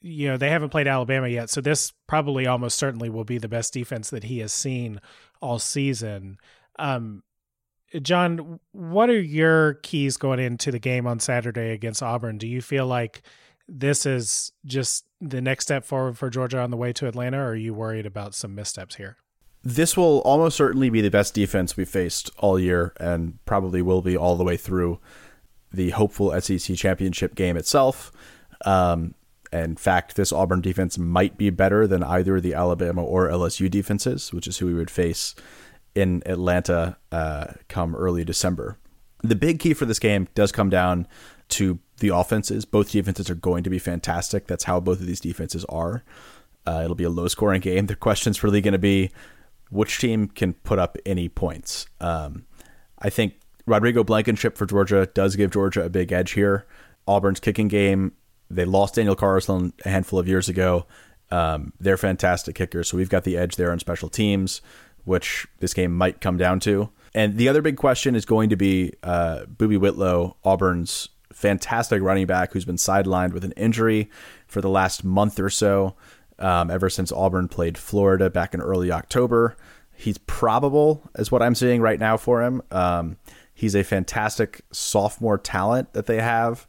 [0.00, 3.48] you know, they haven't played Alabama yet, so this probably almost certainly will be the
[3.48, 5.00] best defense that he has seen
[5.40, 6.38] all season.
[6.78, 7.22] Um,
[8.02, 12.38] John, what are your keys going into the game on Saturday against Auburn?
[12.38, 13.22] Do you feel like
[13.68, 17.50] this is just the next step forward for Georgia on the way to Atlanta, or
[17.50, 19.16] are you worried about some missteps here?
[19.62, 24.02] This will almost certainly be the best defense we faced all year, and probably will
[24.02, 24.98] be all the way through
[25.72, 28.10] the hopeful SEC championship game itself.
[28.64, 29.14] Um,
[29.52, 34.32] in fact, this Auburn defense might be better than either the Alabama or LSU defenses,
[34.32, 35.34] which is who we would face
[35.94, 38.78] in Atlanta uh, come early December.
[39.22, 41.06] The big key for this game does come down
[41.50, 42.64] to the offenses.
[42.64, 44.46] Both defenses are going to be fantastic.
[44.46, 46.04] That's how both of these defenses are.
[46.66, 47.86] Uh, it'll be a low scoring game.
[47.90, 49.10] The question's really going to be
[49.70, 51.86] which team can put up any points.
[52.00, 52.46] Um,
[52.98, 53.34] I think
[53.66, 56.66] Rodrigo Blankenship for Georgia does give Georgia a big edge here.
[57.06, 58.12] Auburn's kicking game,
[58.50, 60.86] they lost Daniel Carlson a handful of years ago.
[61.30, 64.60] Um, they're fantastic kickers, so we've got the edge there on special teams
[65.04, 66.90] which this game might come down to.
[67.14, 72.26] And the other big question is going to be uh, Boobee Whitlow, Auburn's fantastic running
[72.26, 74.10] back who's been sidelined with an injury
[74.46, 75.96] for the last month or so,
[76.38, 79.56] um, ever since Auburn played Florida back in early October.
[79.92, 82.62] He's probable, is what I'm seeing right now for him.
[82.70, 83.16] Um,
[83.52, 86.66] he's a fantastic sophomore talent that they have.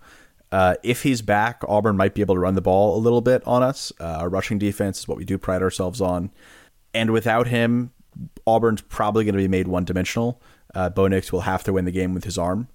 [0.51, 3.41] Uh, if he's back, Auburn might be able to run the ball a little bit
[3.47, 3.93] on us.
[3.99, 6.31] Uh, our rushing defense is what we do pride ourselves on.
[6.93, 7.91] And without him,
[8.45, 10.41] Auburn's probably going to be made one dimensional.
[10.75, 12.67] Uh, Bo Nix will have to win the game with his arm,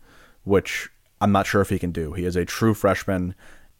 [0.45, 0.89] which
[1.20, 2.12] I'm not sure if he can do.
[2.12, 3.35] He is a true freshman.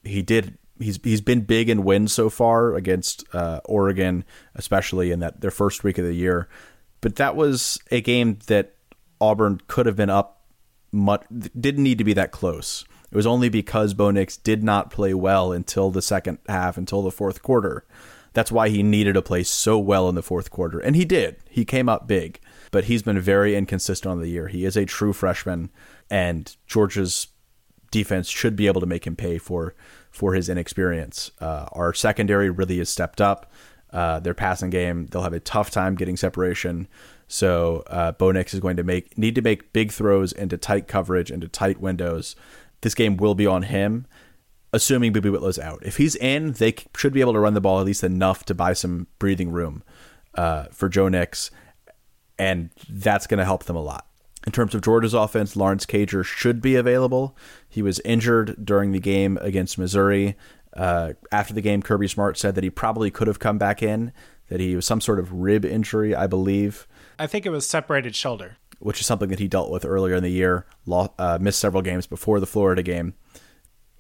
[0.05, 0.59] He did.
[0.78, 4.24] He's he's been big in wins so far against uh, Oregon,
[4.55, 6.49] especially in that their first week of the year.
[7.01, 8.74] But that was a game that
[9.20, 10.44] Auburn could have been up.
[10.92, 11.24] Much
[11.59, 12.84] didn't need to be that close.
[13.11, 17.02] It was only because Bo Nix did not play well until the second half, until
[17.02, 17.84] the fourth quarter,
[18.36, 20.78] that's why he needed to play so well in the fourth quarter.
[20.78, 21.36] And he did.
[21.48, 22.38] He came up big,
[22.70, 24.48] but he's been very inconsistent on the year.
[24.48, 25.70] He is a true freshman,
[26.11, 27.28] and Georgia's
[27.90, 29.74] defense should be able to make him pay for
[30.11, 31.30] for his inexperience.
[31.40, 33.50] Uh, our secondary really has stepped up.
[33.90, 36.88] Uh, their passing game, they'll have a tough time getting separation.
[37.28, 40.88] So uh, Bo Nix is going to make need to make big throws into tight
[40.88, 42.36] coverage, into tight windows.
[42.83, 44.07] This game will be on him
[44.72, 45.83] assuming Boobee Whitlow's out.
[45.83, 48.55] If he's in, they should be able to run the ball at least enough to
[48.55, 49.83] buy some breathing room
[50.35, 51.51] uh, for Joe Nix,
[52.39, 54.07] and that's going to help them a lot.
[54.47, 57.37] In terms of Georgia's offense, Lawrence Cager should be available.
[57.68, 60.37] He was injured during the game against Missouri.
[60.72, 64.12] Uh, after the game, Kirby Smart said that he probably could have come back in,
[64.49, 66.87] that he was some sort of rib injury, I believe.
[67.18, 68.59] I think it was separated shoulder.
[68.79, 72.07] Which is something that he dealt with earlier in the year, uh, missed several games
[72.07, 73.14] before the Florida game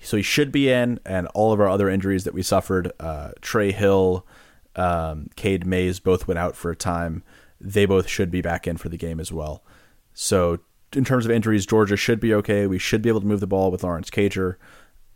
[0.00, 3.30] so he should be in, and all of our other injuries that we suffered, uh,
[3.40, 4.26] Trey Hill,
[4.74, 7.22] um, Cade Mays both went out for a time.
[7.60, 9.64] They both should be back in for the game as well.
[10.12, 10.60] So
[10.92, 12.66] in terms of injuries, Georgia should be okay.
[12.66, 14.56] We should be able to move the ball with Lawrence Cager.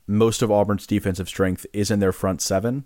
[0.06, 2.84] Most of Auburn's defensive strength is in their front seven,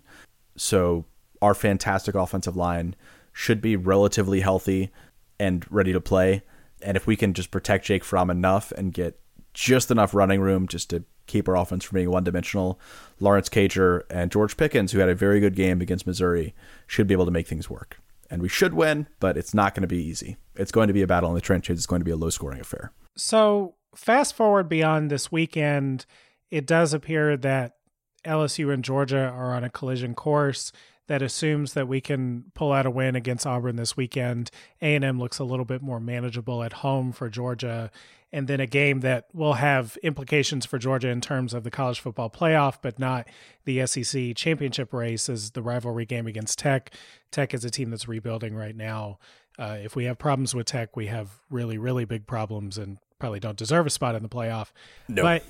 [0.55, 1.05] so
[1.41, 2.95] our fantastic offensive line
[3.33, 4.91] should be relatively healthy
[5.39, 6.43] and ready to play.
[6.85, 9.19] And if we can just protect Jake Fromm enough and get
[9.53, 12.79] just enough running room just to keep our offense from being one dimensional.
[13.19, 16.53] Lawrence Cager and George Pickens, who had a very good game against Missouri,
[16.87, 17.97] should be able to make things work.
[18.29, 20.37] And we should win, but it's not going to be easy.
[20.55, 21.79] It's going to be a battle in the trenches.
[21.79, 22.91] It's going to be a low scoring affair.
[23.15, 26.05] So, fast forward beyond this weekend,
[26.51, 27.77] it does appear that
[28.25, 30.71] LSU and Georgia are on a collision course
[31.07, 34.49] that assumes that we can pull out a win against Auburn this weekend.
[34.81, 37.91] A&M looks a little bit more manageable at home for Georgia
[38.35, 42.01] and then a game that will have implications for Georgia in terms of the college
[42.01, 43.29] football playoff, but not
[43.63, 46.93] the SEC championship race is the rivalry game against Tech.
[47.31, 49.19] Tech is a team that's rebuilding right now.
[49.57, 53.39] Uh, if we have problems with Tech, we have really, really big problems and probably
[53.39, 54.71] don't deserve a spot in the playoff.
[55.07, 55.23] No.
[55.23, 55.43] But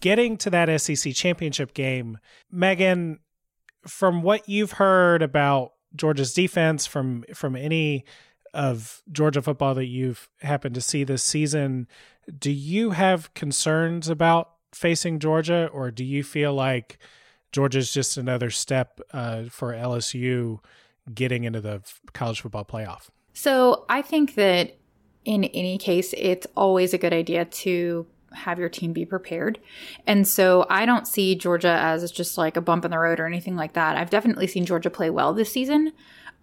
[0.00, 2.18] getting to that SEC championship game,
[2.50, 3.20] Megan,
[3.86, 8.04] from what you've heard about Georgia's defense, from from any
[8.54, 11.88] of Georgia football that you've happened to see this season,
[12.38, 16.98] do you have concerns about facing Georgia, or do you feel like
[17.50, 20.58] Georgia's just another step uh, for LSU
[21.12, 23.08] getting into the college football playoff?
[23.34, 24.76] So I think that
[25.24, 29.58] in any case, it's always a good idea to have your team be prepared.
[30.06, 33.26] And so I don't see Georgia as just like a bump in the road or
[33.26, 33.96] anything like that.
[33.96, 35.92] I've definitely seen Georgia play well this season.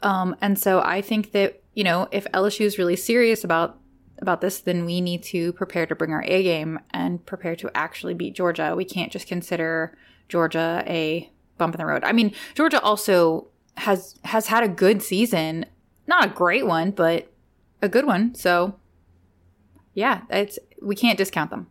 [0.01, 3.77] Um, and so I think that, you know, if LSU is really serious about
[4.21, 7.71] about this, then we need to prepare to bring our A game and prepare to
[7.73, 8.73] actually beat Georgia.
[8.75, 12.03] We can't just consider Georgia a bump in the road.
[12.03, 15.65] I mean, Georgia also has has had a good season,
[16.07, 17.31] not a great one, but
[17.81, 18.35] a good one.
[18.35, 18.75] So,
[19.93, 21.67] yeah, it's we can't discount them.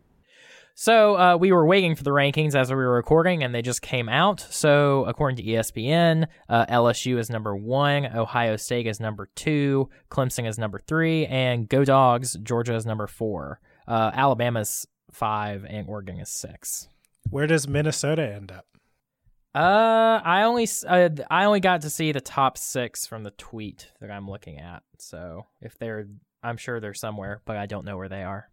[0.81, 3.81] So uh, we were waiting for the rankings as we were recording, and they just
[3.81, 4.39] came out.
[4.39, 10.47] So according to ESPN, uh, LSU is number one, Ohio State is number two, Clemson
[10.47, 13.59] is number three, and Go Dogs, Georgia is number four.
[13.89, 16.87] Uh, Alabama's five, and Oregon is six.
[17.29, 18.65] Where does Minnesota end up?
[19.53, 23.91] Uh, I only uh, I only got to see the top six from the tweet
[23.99, 24.83] that I'm looking at.
[24.97, 26.07] So if they're,
[26.41, 28.47] I'm sure they're somewhere, but I don't know where they are.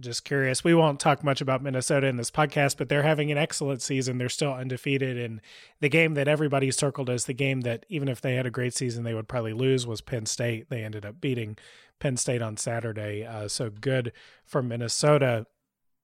[0.00, 0.64] Just curious.
[0.64, 4.18] We won't talk much about Minnesota in this podcast, but they're having an excellent season.
[4.18, 5.16] They're still undefeated.
[5.16, 5.40] And
[5.80, 8.74] the game that everybody circled as the game that, even if they had a great
[8.74, 10.68] season, they would probably lose was Penn State.
[10.68, 11.56] They ended up beating
[12.00, 13.24] Penn State on Saturday.
[13.24, 14.12] Uh, so good
[14.44, 15.46] for Minnesota.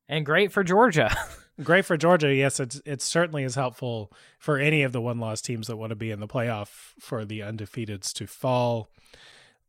[0.08, 1.10] And great for Georgia.
[1.62, 2.32] great for Georgia.
[2.32, 5.90] Yes, it's it certainly is helpful for any of the one loss teams that want
[5.90, 8.88] to be in the playoff for the undefeateds to fall.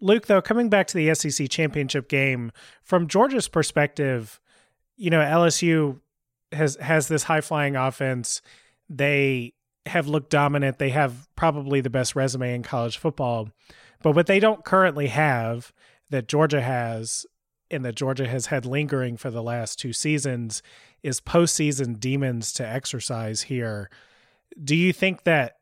[0.01, 2.51] Luke, though, coming back to the SEC championship game,
[2.83, 4.41] from Georgia's perspective,
[4.97, 5.99] you know, LSU
[6.51, 8.41] has has this high flying offense.
[8.89, 9.53] They
[9.85, 10.79] have looked dominant.
[10.79, 13.49] They have probably the best resume in college football.
[14.03, 15.71] But what they don't currently have
[16.09, 17.25] that Georgia has
[17.69, 20.61] and that Georgia has had lingering for the last two seasons
[21.03, 23.89] is postseason demons to exercise here.
[24.61, 25.57] Do you think that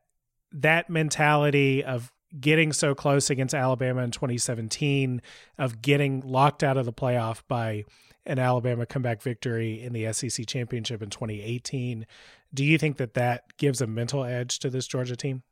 [0.52, 5.22] that mentality of getting so close against Alabama in 2017,
[5.58, 7.84] of getting locked out of the playoff by
[8.26, 12.06] an Alabama comeback victory in the SEC championship in 2018.
[12.52, 15.42] Do you think that that gives a mental edge to this Georgia team?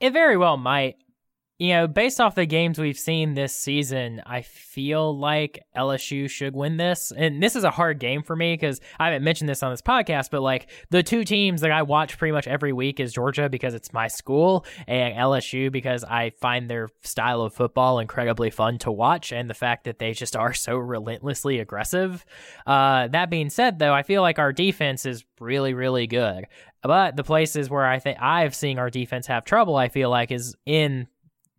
[0.00, 0.96] It very well might
[1.62, 6.56] you know, based off the games we've seen this season, I feel like LSU should
[6.56, 7.12] win this.
[7.16, 9.80] And this is a hard game for me because I haven't mentioned this on this
[9.80, 13.48] podcast, but like the two teams that I watch pretty much every week is Georgia
[13.48, 18.78] because it's my school and LSU because I find their style of football incredibly fun
[18.78, 22.24] to watch and the fact that they just are so relentlessly aggressive.
[22.66, 26.48] Uh, that being said, though, I feel like our defense is really, really good.
[26.82, 30.32] But the places where I think I've seen our defense have trouble, I feel like,
[30.32, 31.06] is in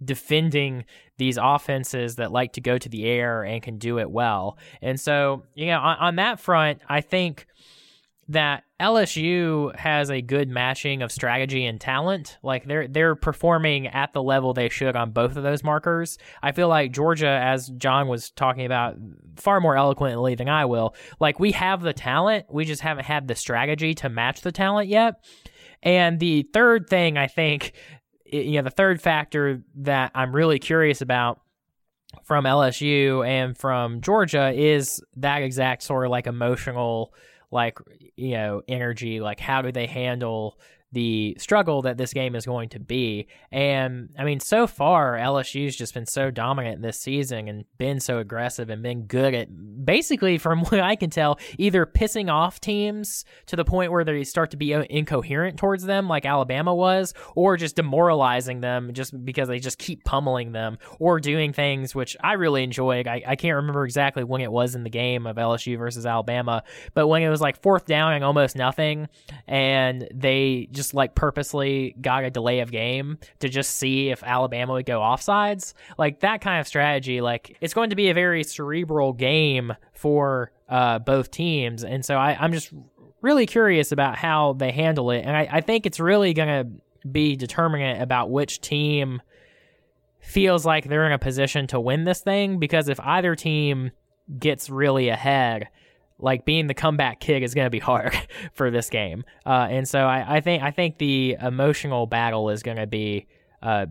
[0.04, 0.86] defending
[1.18, 4.58] these offenses that like to go to the air and can do it well.
[4.82, 7.46] And so, you know, on, on that front, I think
[8.30, 12.38] that LSU has a good matching of strategy and talent.
[12.42, 16.18] Like they're they're performing at the level they should on both of those markers.
[16.42, 18.96] I feel like Georgia, as John was talking about
[19.36, 23.28] far more eloquently than I will, like we have the talent, we just haven't had
[23.28, 25.16] the strategy to match the talent yet.
[25.82, 27.74] And the third thing I think
[28.34, 31.40] you know, the third factor that I'm really curious about
[32.24, 37.14] from LSU and from Georgia is that exact sort of like emotional,
[37.52, 37.80] like,
[38.16, 39.20] you know, energy.
[39.20, 40.60] Like, how do they handle
[40.94, 43.28] the struggle that this game is going to be.
[43.52, 48.20] And I mean, so far, LSU's just been so dominant this season and been so
[48.20, 53.26] aggressive and been good at basically, from what I can tell, either pissing off teams
[53.48, 57.58] to the point where they start to be incoherent towards them, like Alabama was, or
[57.58, 62.34] just demoralizing them just because they just keep pummeling them, or doing things which I
[62.34, 63.08] really enjoyed.
[63.08, 66.64] I, I can't remember exactly when it was in the game of LSU versus Alabama,
[66.94, 69.10] but when it was like fourth down and almost nothing,
[69.48, 74.22] and they just just like purposely got a delay of game to just see if
[74.22, 75.74] Alabama would go offsides.
[75.98, 80.52] Like that kind of strategy, like it's going to be a very cerebral game for
[80.68, 81.86] uh, both teams.
[81.86, 82.74] And so I, I'm just
[83.22, 85.24] really curious about how they handle it.
[85.26, 89.22] And I, I think it's really going to be determinant about which team
[90.20, 93.92] feels like they're in a position to win this thing because if either team
[94.38, 95.70] gets really ahead,
[96.20, 98.18] like being the comeback kid is going to be hard
[98.54, 99.24] for this game.
[99.46, 103.28] Uh, and so I, I, think I think the emotional battle is going to be
[103.62, 103.88] uh,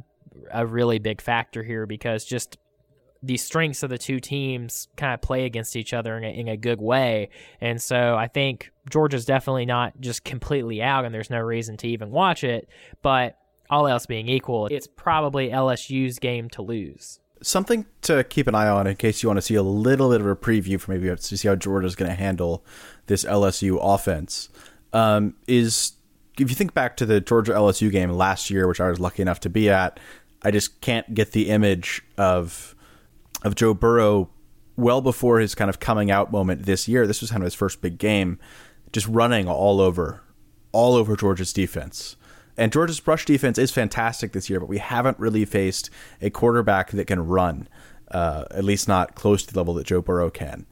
[0.53, 2.59] a really big factor here because just
[3.23, 6.49] the strengths of the two teams kind of play against each other in a, in
[6.49, 7.29] a good way.
[7.61, 11.89] And so I think Georgia's definitely not just completely out and there's no reason to
[11.89, 12.69] even watch it.
[13.01, 13.39] But
[13.71, 18.69] all else being equal, it's probably LSU's game to lose something to keep an eye
[18.69, 21.09] on in case you want to see a little bit of a preview for maybe
[21.09, 22.65] to see how Georgia's going to handle
[23.07, 24.49] this LSU offense
[24.93, 25.93] um, is
[26.39, 29.23] if you think back to the Georgia LSU game last year, which I was lucky
[29.23, 30.01] enough to be at,
[30.43, 32.75] I just can't get the image of
[33.45, 34.31] of Joe Burrow
[34.77, 37.07] well before his kind of coming out moment this year.
[37.07, 38.39] This was kind of his first big game,
[38.93, 40.23] just running all over,
[40.71, 42.17] all over Georgia's defense.
[42.57, 45.91] And Georgia's rush defense is fantastic this year, but we haven't really faced
[46.21, 47.69] a quarterback that can run,
[48.11, 50.67] uh, at least not close to the level that Joe Burrow can.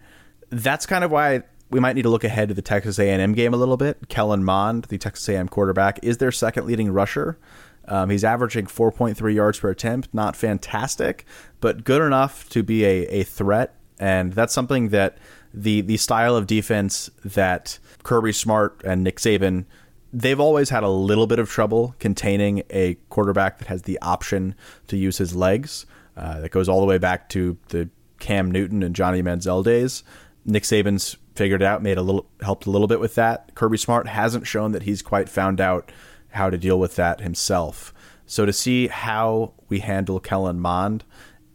[0.51, 3.55] That's kind of why we might need to look ahead to the Texas A&M game
[3.55, 4.09] a little bit.
[4.09, 7.39] Kellen Mond, the Texas A&M quarterback, is their second leading rusher.
[7.87, 10.13] Um, he's averaging 4.3 yards per attempt.
[10.13, 11.25] Not fantastic,
[11.61, 13.75] but good enough to be a, a threat.
[13.99, 15.19] And that's something that
[15.53, 19.65] the the style of defense that Kirby Smart and Nick Saban
[20.13, 24.55] they've always had a little bit of trouble containing a quarterback that has the option
[24.89, 25.87] to use his legs.
[26.17, 27.89] Uh, that goes all the way back to the
[28.19, 30.03] Cam Newton and Johnny Manziel days.
[30.45, 33.55] Nick Saban's figured out, made a little helped a little bit with that.
[33.55, 35.91] Kirby Smart hasn't shown that he's quite found out
[36.31, 37.95] how to deal with that himself.
[38.27, 41.05] So to see how we handle Kellen Mond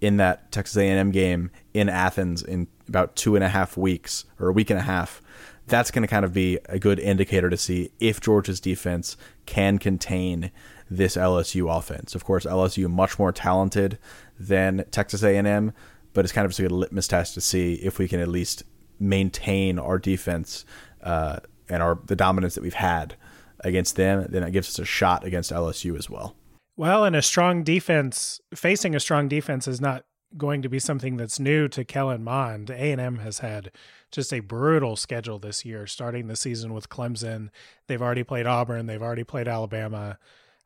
[0.02, 4.50] in that Texas A&M game in Athens in about two and a half weeks or
[4.50, 5.22] a week and a half,
[5.68, 9.78] that's going to kind of be a good indicator to see if Georgia's defense can
[9.78, 10.52] contain
[10.90, 12.14] this LSU offense.
[12.14, 13.98] Of course, LSU much more talented
[14.40, 15.74] than Texas A&M,
[16.14, 18.28] but it's kind of just a good litmus test to see if we can at
[18.28, 18.64] least
[19.00, 20.66] maintain our defense
[21.02, 21.40] uh,
[21.70, 23.16] and our the dominance that we've had
[23.62, 24.26] against them.
[24.30, 26.36] Then it gives us a shot against LSU as well.
[26.78, 30.06] Well, and a strong defense facing a strong defense is not
[30.38, 32.70] going to be something that's new to Kellen Mond.
[32.70, 33.72] A&M has had
[34.16, 37.50] just a brutal schedule this year, starting the season with Clemson.
[37.88, 38.86] They've already played Auburn.
[38.86, 40.18] They've already played Alabama.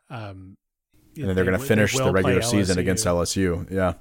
[0.10, 0.56] Um,
[1.18, 3.70] and then they're going to finish the regular season against LSU.
[3.72, 3.94] Yeah.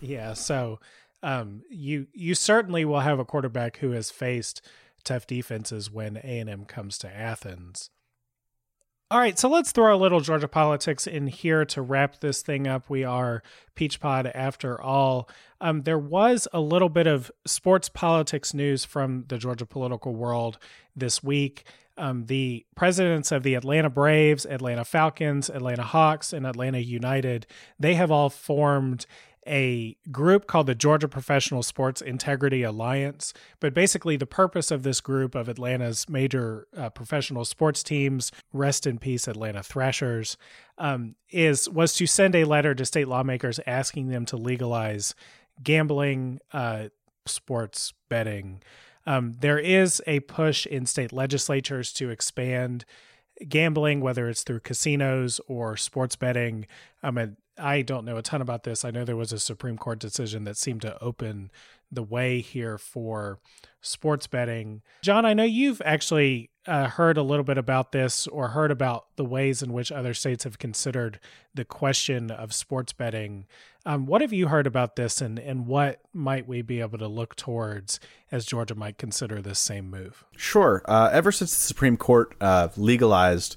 [0.00, 0.34] Yeah.
[0.34, 0.78] So
[1.22, 4.60] um, you you certainly will have a quarterback who has faced
[5.04, 7.90] tough defenses when A&M comes to Athens.
[9.12, 12.66] All right, so let's throw a little Georgia politics in here to wrap this thing
[12.66, 12.88] up.
[12.88, 13.42] We are
[13.74, 15.28] Peach Pod after all.
[15.60, 20.56] Um, there was a little bit of sports politics news from the Georgia political world
[20.96, 21.64] this week.
[21.98, 27.46] Um, the presidents of the Atlanta Braves, Atlanta Falcons, Atlanta Hawks, and Atlanta United,
[27.78, 29.04] they have all formed
[29.46, 33.34] a group called the Georgia Professional Sports Integrity Alliance.
[33.60, 38.86] But basically, the purpose of this group of Atlanta's major uh, professional sports teams, rest
[38.86, 40.36] in peace, Atlanta Thrashers,
[40.78, 45.14] um, is was to send a letter to state lawmakers asking them to legalize
[45.62, 46.88] gambling, uh,
[47.26, 48.62] sports betting.
[49.06, 52.84] Um, there is a push in state legislatures to expand
[53.48, 56.66] gambling, whether it's through casinos or sports betting.
[57.02, 58.84] Um, and I don't know a ton about this.
[58.84, 61.50] I know there was a Supreme Court decision that seemed to open
[61.90, 63.38] the way here for
[63.80, 64.82] sports betting.
[65.02, 69.06] John, I know you've actually uh, heard a little bit about this or heard about
[69.16, 71.20] the ways in which other states have considered
[71.54, 73.46] the question of sports betting.
[73.84, 77.08] Um, what have you heard about this, and, and what might we be able to
[77.08, 78.00] look towards
[78.30, 80.24] as Georgia might consider this same move?
[80.36, 80.82] Sure.
[80.86, 83.56] Uh, ever since the Supreme Court uh, legalized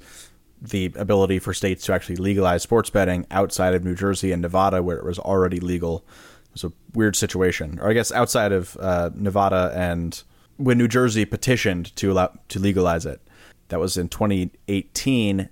[0.61, 4.81] the ability for states to actually legalize sports betting outside of New Jersey and Nevada,
[4.81, 6.05] where it was already legal.
[6.49, 10.21] It was a weird situation, or I guess outside of uh, Nevada and
[10.57, 13.21] when New Jersey petitioned to allow to legalize it.
[13.69, 15.49] That was in 2018.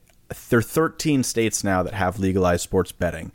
[0.49, 3.32] There are 13 states now that have legalized sports betting.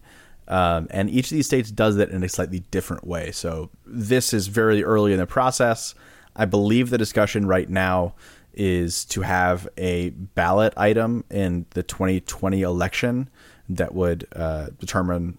[0.46, 3.32] Um, and each of these states does it in a slightly different way.
[3.32, 5.94] So this is very early in the process.
[6.34, 8.14] I believe the discussion right now
[8.58, 13.30] is to have a ballot item in the 2020 election
[13.68, 15.38] that would uh, determine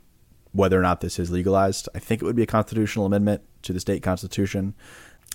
[0.52, 1.90] whether or not this is legalized.
[1.94, 4.74] I think it would be a constitutional amendment to the state constitution.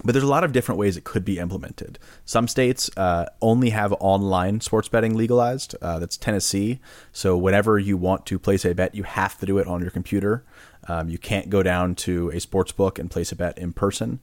[0.02, 2.00] But there's a lot of different ways it could be implemented.
[2.24, 5.76] Some states uh, only have online sports betting legalized.
[5.80, 6.80] Uh, that's Tennessee.
[7.12, 9.92] So whenever you want to place a bet, you have to do it on your
[9.92, 10.44] computer.
[10.88, 14.18] Um, you can't go down to a sports book and place a bet in person.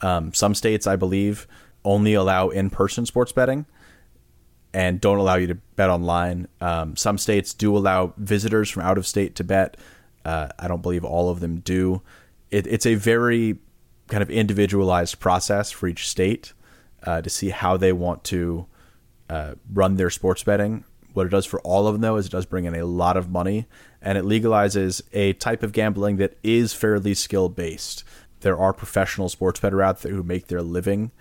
[0.00, 1.48] Um, some states, I believe,
[1.86, 3.64] only allow in-person sports betting
[4.74, 6.48] and don't allow you to bet online.
[6.60, 9.78] Um, some states do allow visitors from out of state to bet.
[10.24, 12.02] Uh, I don't believe all of them do.
[12.50, 13.58] It, it's a very
[14.08, 16.52] kind of individualized process for each state
[17.04, 18.66] uh, to see how they want to
[19.30, 20.84] uh, run their sports betting.
[21.14, 23.16] What it does for all of them, though, is it does bring in a lot
[23.16, 23.66] of money
[24.02, 28.04] and it legalizes a type of gambling that is fairly skill based.
[28.40, 31.12] There are professional sports bettors out there who make their living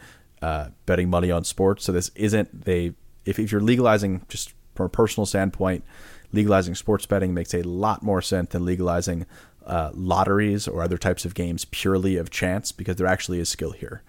[0.46, 1.84] uh, betting money on sports.
[1.84, 2.94] So this isn't they.
[3.26, 5.84] If, if you're legalizing just from a personal standpoint,
[6.32, 9.26] legalizing sports betting makes a lot more sense than legalizing
[9.66, 13.72] uh, lotteries or other types of games purely of chance because there actually is skill
[13.72, 14.04] here.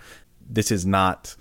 [0.46, 1.34] This is not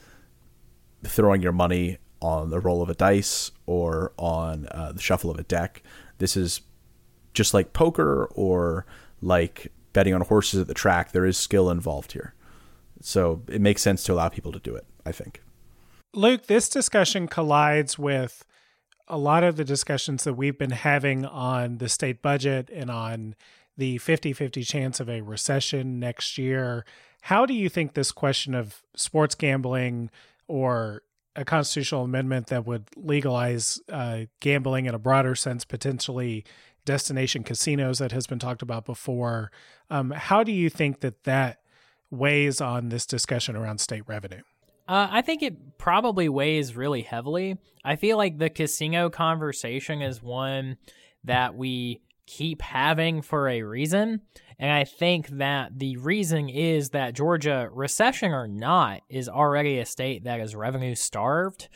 [1.03, 5.37] throwing your money on the roll of a dice or on uh, the shuffle of
[5.37, 5.83] a deck.
[6.19, 6.61] This is
[7.33, 8.85] just like poker or
[9.21, 11.11] like betting on horses at the track.
[11.11, 12.33] There is skill involved here.
[13.05, 15.43] So it makes sense to allow people to do it, I think.
[16.15, 18.43] Luke, this discussion collides with
[19.07, 23.35] a lot of the discussions that we've been having on the state budget and on
[23.77, 26.83] the 50 50 chance of a recession next year.
[27.21, 30.09] How do you think this question of sports gambling
[30.47, 31.03] or
[31.35, 36.43] a constitutional amendment that would legalize uh, gambling in a broader sense, potentially
[36.85, 39.51] destination casinos that has been talked about before,
[39.91, 41.59] um, how do you think that that
[42.11, 44.41] weighs on this discussion around state revenue?
[44.87, 47.57] Uh, I think it probably weighs really heavily.
[47.83, 50.77] I feel like the casino conversation is one
[51.23, 54.21] that we keep having for a reason.
[54.57, 59.85] And I think that the reason is that Georgia, recession or not, is already a
[59.85, 61.67] state that is revenue starved.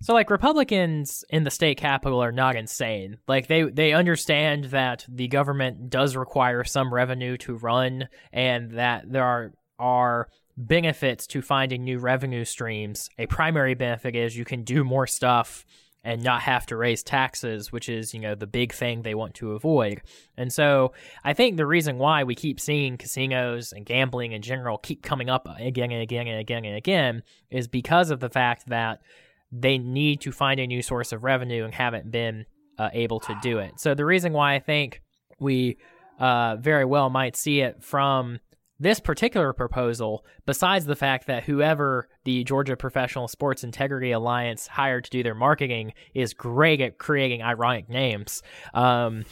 [0.00, 3.18] So like Republicans in the state capital are not insane.
[3.26, 9.10] Like they they understand that the government does require some revenue to run and that
[9.10, 13.08] there are are benefits to finding new revenue streams.
[13.18, 15.64] A primary benefit is you can do more stuff
[16.04, 19.34] and not have to raise taxes, which is, you know, the big thing they want
[19.34, 20.02] to avoid.
[20.36, 20.92] And so
[21.24, 25.30] I think the reason why we keep seeing casinos and gambling in general keep coming
[25.30, 29.00] up again and again and again and again is because of the fact that
[29.50, 32.44] they need to find a new source of revenue and haven't been
[32.78, 33.80] uh, able to do it.
[33.80, 35.00] So the reason why I think
[35.40, 35.78] we
[36.18, 38.40] uh, very well might see it from
[38.84, 45.04] this particular proposal, besides the fact that whoever the Georgia Professional Sports Integrity Alliance hired
[45.04, 48.42] to do their marketing is great at creating ironic names.
[48.74, 49.24] Um,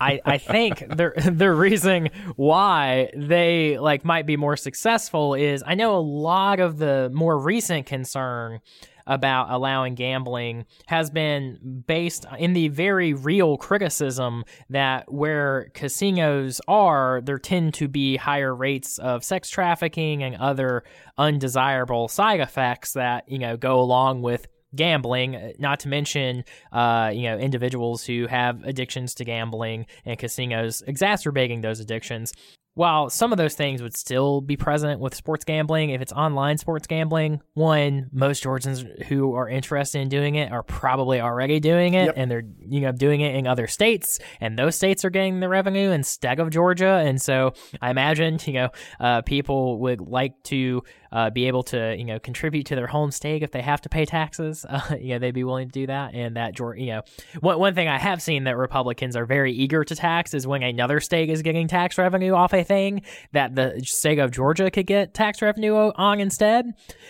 [0.00, 5.74] I, I think the the reason why they like might be more successful is I
[5.74, 8.60] know a lot of the more recent concern
[9.08, 17.20] about allowing gambling has been based in the very real criticism that where casinos are,
[17.24, 20.84] there tend to be higher rates of sex trafficking and other
[21.16, 24.46] undesirable side effects that, you know, go along with
[24.76, 30.82] gambling, not to mention, uh, you know, individuals who have addictions to gambling and casinos
[30.86, 32.32] exacerbating those addictions
[32.78, 36.58] while some of those things would still be present with sports gambling, if it's online
[36.58, 41.94] sports gambling, one, most Georgians who are interested in doing it are probably already doing
[41.94, 42.14] it, yep.
[42.16, 45.48] and they're you know doing it in other states, and those states are getting the
[45.48, 47.52] revenue instead of Georgia, and so
[47.82, 48.68] I imagine you know
[49.00, 53.10] uh, people would like to uh, be able to you know contribute to their home
[53.10, 54.64] state if they have to pay taxes.
[54.78, 57.02] Uh, you know they'd be willing to do that, and that you know
[57.40, 60.62] one one thing I have seen that Republicans are very eager to tax is when
[60.62, 63.02] another state is getting tax revenue off a thing
[63.32, 66.66] that the state of Georgia could get tax revenue on instead.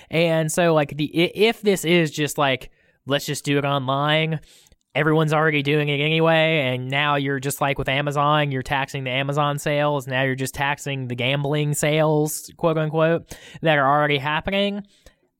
[0.09, 2.71] And so like the if this is just like
[3.07, 4.41] let's just do it online
[4.99, 9.11] everyone's already doing it anyway and now you're just like with amazon you're taxing the
[9.11, 10.07] amazon sales.
[10.09, 14.83] Now you're just taxing the gambling sales quote unquote that are already happening.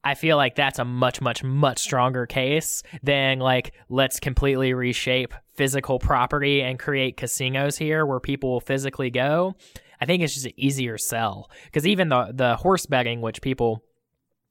[0.05, 5.35] I feel like that's a much, much, much stronger case than like let's completely reshape
[5.57, 9.57] physical property and create casinos here where people will physically go.
[10.01, 11.51] I think it's just an easier sell.
[11.65, 13.83] Because even the the horse betting, which people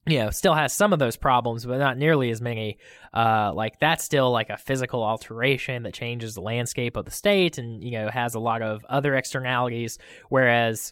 [0.07, 2.77] you know, still has some of those problems, but not nearly as many.
[3.13, 7.57] Uh, like that's still like a physical alteration that changes the landscape of the state,
[7.57, 9.97] and you know has a lot of other externalities.
[10.29, 10.91] Whereas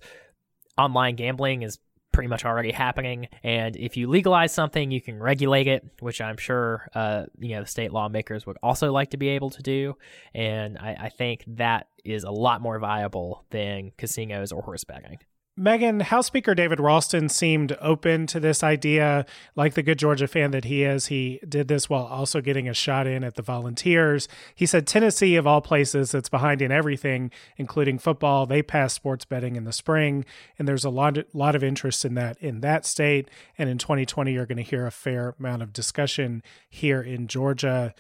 [0.78, 1.80] online gambling is
[2.11, 6.38] pretty much already happening, and if you legalize something, you can regulate it, which I'm
[6.38, 9.95] sure uh, you know the state lawmakers would also like to be able to do.
[10.34, 15.20] And I, I think that is a lot more viable than casinos or horse betting.
[15.58, 19.26] Megan, House Speaker David Ralston seemed open to this idea.
[19.56, 22.74] Like the good Georgia fan that he is, he did this while also getting a
[22.74, 24.28] shot in at the volunteers.
[24.53, 29.24] He said Tennessee, of all places, that's behind in everything, including football, they passed sports
[29.24, 30.26] betting in the spring,
[30.60, 33.30] and there's a lot, lot of interest in that in that state.
[33.58, 37.93] And in 2020, you're going to hear a fair amount of discussion here in Georgia.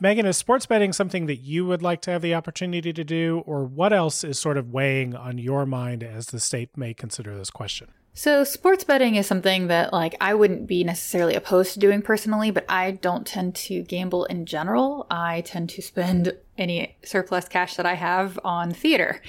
[0.00, 3.42] Megan, is sports betting something that you would like to have the opportunity to do,
[3.46, 7.36] or what else is sort of weighing on your mind as the state may consider
[7.36, 7.88] this question?
[8.14, 12.52] So, sports betting is something that, like, I wouldn't be necessarily opposed to doing personally,
[12.52, 15.08] but I don't tend to gamble in general.
[15.10, 19.20] I tend to spend any surplus cash that I have on theater.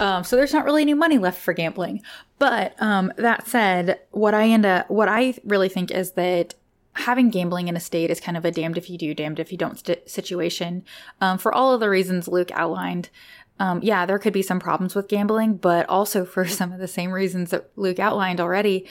[0.00, 2.02] Um, so, there's not really any money left for gambling.
[2.40, 6.54] But um, that said, what I end up, what I really think is that
[6.96, 9.52] having gambling in a state is kind of a damned if you do, damned if
[9.52, 10.84] you don't st- situation.
[11.20, 13.10] Um, for all of the reasons Luke outlined,
[13.58, 16.88] um, yeah, there could be some problems with gambling, but also for some of the
[16.88, 18.86] same reasons that Luke outlined already,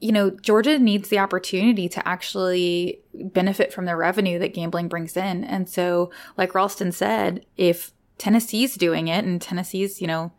[0.00, 5.16] you know, Georgia needs the opportunity to actually benefit from the revenue that gambling brings
[5.16, 5.42] in.
[5.44, 10.32] And so, like Ralston said, if Tennessee's doing it and Tennessee's, you know,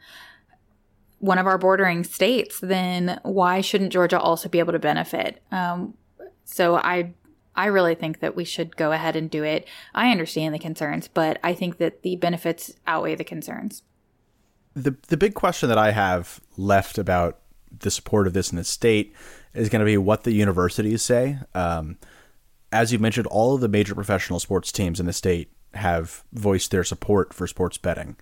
[1.19, 5.43] one of our bordering states, then why shouldn't Georgia also be able to benefit?
[5.51, 5.93] Um,
[6.51, 7.13] so I,
[7.55, 9.67] I really think that we should go ahead and do it.
[9.93, 13.83] I understand the concerns, but I think that the benefits outweigh the concerns.
[14.75, 17.39] The the big question that I have left about
[17.77, 19.13] the support of this in the state
[19.53, 21.39] is going to be what the universities say.
[21.53, 21.97] Um,
[22.71, 26.71] as you mentioned, all of the major professional sports teams in the state have voiced
[26.71, 28.15] their support for sports betting.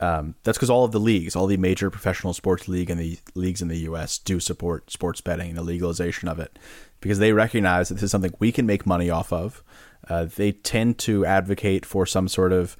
[0.00, 3.18] Um, that's because all of the leagues, all the major professional sports league and the
[3.34, 4.18] leagues in the U.S.
[4.18, 6.58] do support sports betting and the legalization of it
[7.04, 9.62] because they recognize that this is something we can make money off of.
[10.08, 12.78] Uh, they tend to advocate for some sort of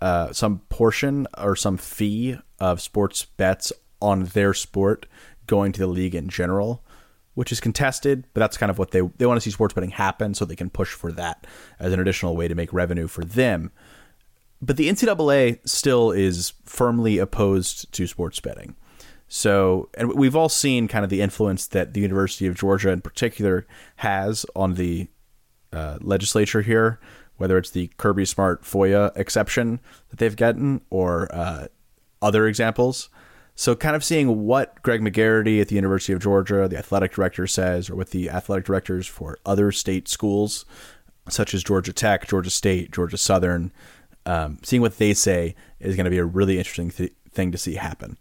[0.00, 5.04] uh, some portion or some fee of sports bets on their sport
[5.46, 6.82] going to the league in general
[7.34, 9.90] which is contested, but that's kind of what they they want to see sports betting
[9.90, 11.46] happen so they can push for that
[11.78, 13.70] as an additional way to make revenue for them.
[14.62, 18.74] But the NCAA still is firmly opposed to sports betting.
[19.28, 23.00] So, and we've all seen kind of the influence that the University of Georgia in
[23.00, 23.66] particular
[23.96, 25.08] has on the
[25.72, 27.00] uh, legislature here,
[27.36, 31.66] whether it's the Kirby Smart FOIA exception that they've gotten or uh,
[32.22, 33.08] other examples.
[33.58, 37.46] So, kind of seeing what Greg McGarity at the University of Georgia, the athletic director,
[37.46, 40.66] says, or what the athletic directors for other state schools,
[41.28, 43.72] such as Georgia Tech, Georgia State, Georgia Southern,
[44.26, 47.58] um, seeing what they say is going to be a really interesting th- thing to
[47.58, 48.18] see happen.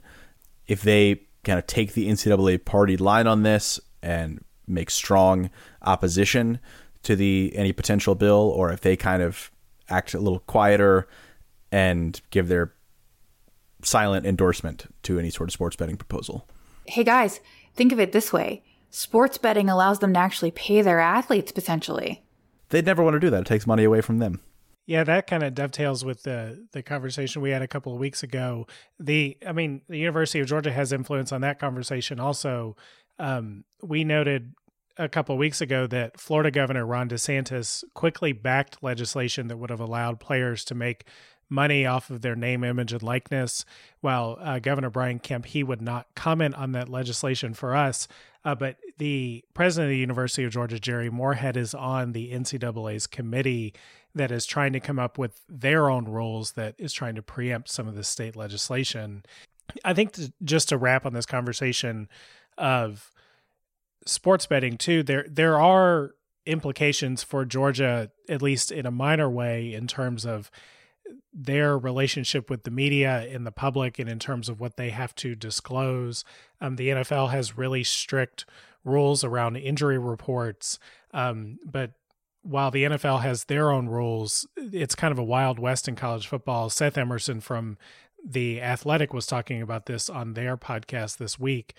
[0.68, 5.49] If they kind of take the NCAA party line on this and make strong
[5.82, 6.59] opposition
[7.03, 9.51] to the any potential bill, or if they kind of
[9.89, 11.07] act a little quieter
[11.72, 12.74] and give their
[13.84, 16.47] silent endorsement to any sort of sports betting proposal.
[16.88, 17.39] Hey guys,
[17.76, 22.24] think of it this way sports betting allows them to actually pay their athletes potentially.
[22.70, 23.41] They'd never want to do that.
[23.41, 24.39] It takes money away from them.
[24.88, 28.21] Yeah, that kind of dovetails with the the conversation we had a couple of weeks
[28.21, 28.67] ago.
[28.99, 32.75] The I mean, the University of Georgia has influence on that conversation also.
[33.17, 34.53] Um, we noted
[34.97, 39.69] a couple of weeks ago that Florida Governor Ron DeSantis quickly backed legislation that would
[39.69, 41.05] have allowed players to make
[41.49, 43.65] money off of their name, image, and likeness.
[44.01, 48.07] While uh, Governor Brian Kemp, he would not comment on that legislation for us.
[48.43, 53.07] Uh, but the president of the University of Georgia, Jere Morehead, is on the NCAA's
[53.07, 53.73] committee
[54.16, 57.70] that is trying to come up with their own rules that is trying to preempt
[57.70, 59.24] some of the state legislation.
[59.84, 62.07] I think to, just to wrap on this conversation
[62.57, 63.11] of
[64.05, 69.74] sports betting too, there there are implications for Georgia, at least in a minor way,
[69.74, 70.49] in terms of
[71.34, 75.13] their relationship with the media and the public and in terms of what they have
[75.16, 76.24] to disclose.
[76.61, 78.45] Um, the NFL has really strict
[78.84, 80.80] rules around injury reports.
[81.13, 81.91] Um, but
[82.46, 86.28] while the NFL has their own rules, it's kind of a wild west in college
[86.28, 86.70] football.
[86.70, 87.76] Seth Emerson from
[88.24, 91.74] The Athletic was talking about this on their podcast this week.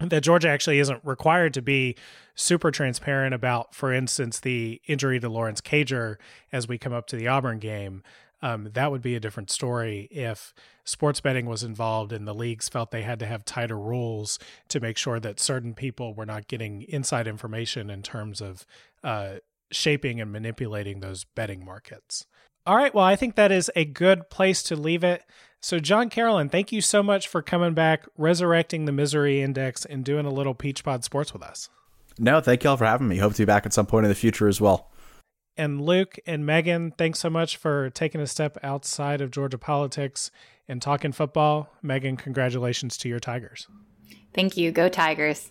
[0.00, 1.94] That Georgia actually isn't required to be
[2.34, 6.16] super transparent about, for instance, the injury to Lawrence Cager
[6.52, 8.02] as we come up to the Auburn game.
[8.42, 10.52] Um, that would be a different story if
[10.84, 14.38] sports betting was involved and the leagues felt they had to have tighter rules
[14.68, 18.64] to make sure that certain people were not getting inside information in terms of
[19.02, 19.36] uh,
[19.70, 22.26] shaping and manipulating those betting markets.
[22.66, 25.22] All right, well, I think that is a good place to leave it.
[25.60, 30.04] So, John Carolyn, thank you so much for coming back, resurrecting the Misery Index, and
[30.04, 31.68] doing a little Peach Pod Sports with us.
[32.18, 33.16] No, thank you all for having me.
[33.16, 34.90] Hope to be back at some point in the future as well.
[35.56, 40.30] And Luke and Megan, thanks so much for taking a step outside of Georgia politics
[40.68, 41.70] and talking football.
[41.82, 43.66] Megan, congratulations to your Tigers.
[44.34, 44.70] Thank you.
[44.70, 45.50] Go Tigers.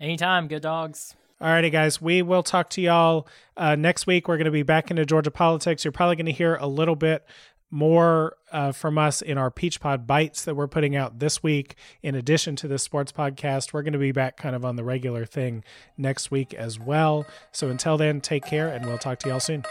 [0.00, 0.48] Anytime.
[0.48, 1.14] Good dogs.
[1.44, 2.00] Alrighty, guys.
[2.00, 4.28] We will talk to y'all uh, next week.
[4.28, 5.84] We're going to be back into Georgia politics.
[5.84, 7.26] You're probably going to hear a little bit
[7.70, 11.74] more uh, from us in our Peach Pod Bites that we're putting out this week.
[12.02, 14.84] In addition to this sports podcast, we're going to be back kind of on the
[14.84, 15.62] regular thing
[15.98, 17.26] next week as well.
[17.52, 19.66] So until then, take care and we'll talk to y'all soon.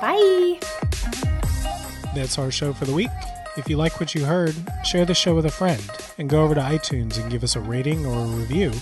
[0.00, 0.58] Bye.
[2.14, 3.10] That's our show for the week.
[3.58, 4.54] If you like what you heard,
[4.86, 5.82] share the show with a friend
[6.16, 8.72] and go over to iTunes and give us a rating or a review.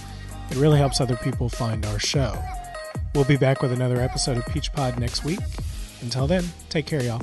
[0.51, 2.36] It really helps other people find our show.
[3.14, 5.40] We'll be back with another episode of Peach Pod next week.
[6.03, 7.20] Until then, take care, y'all.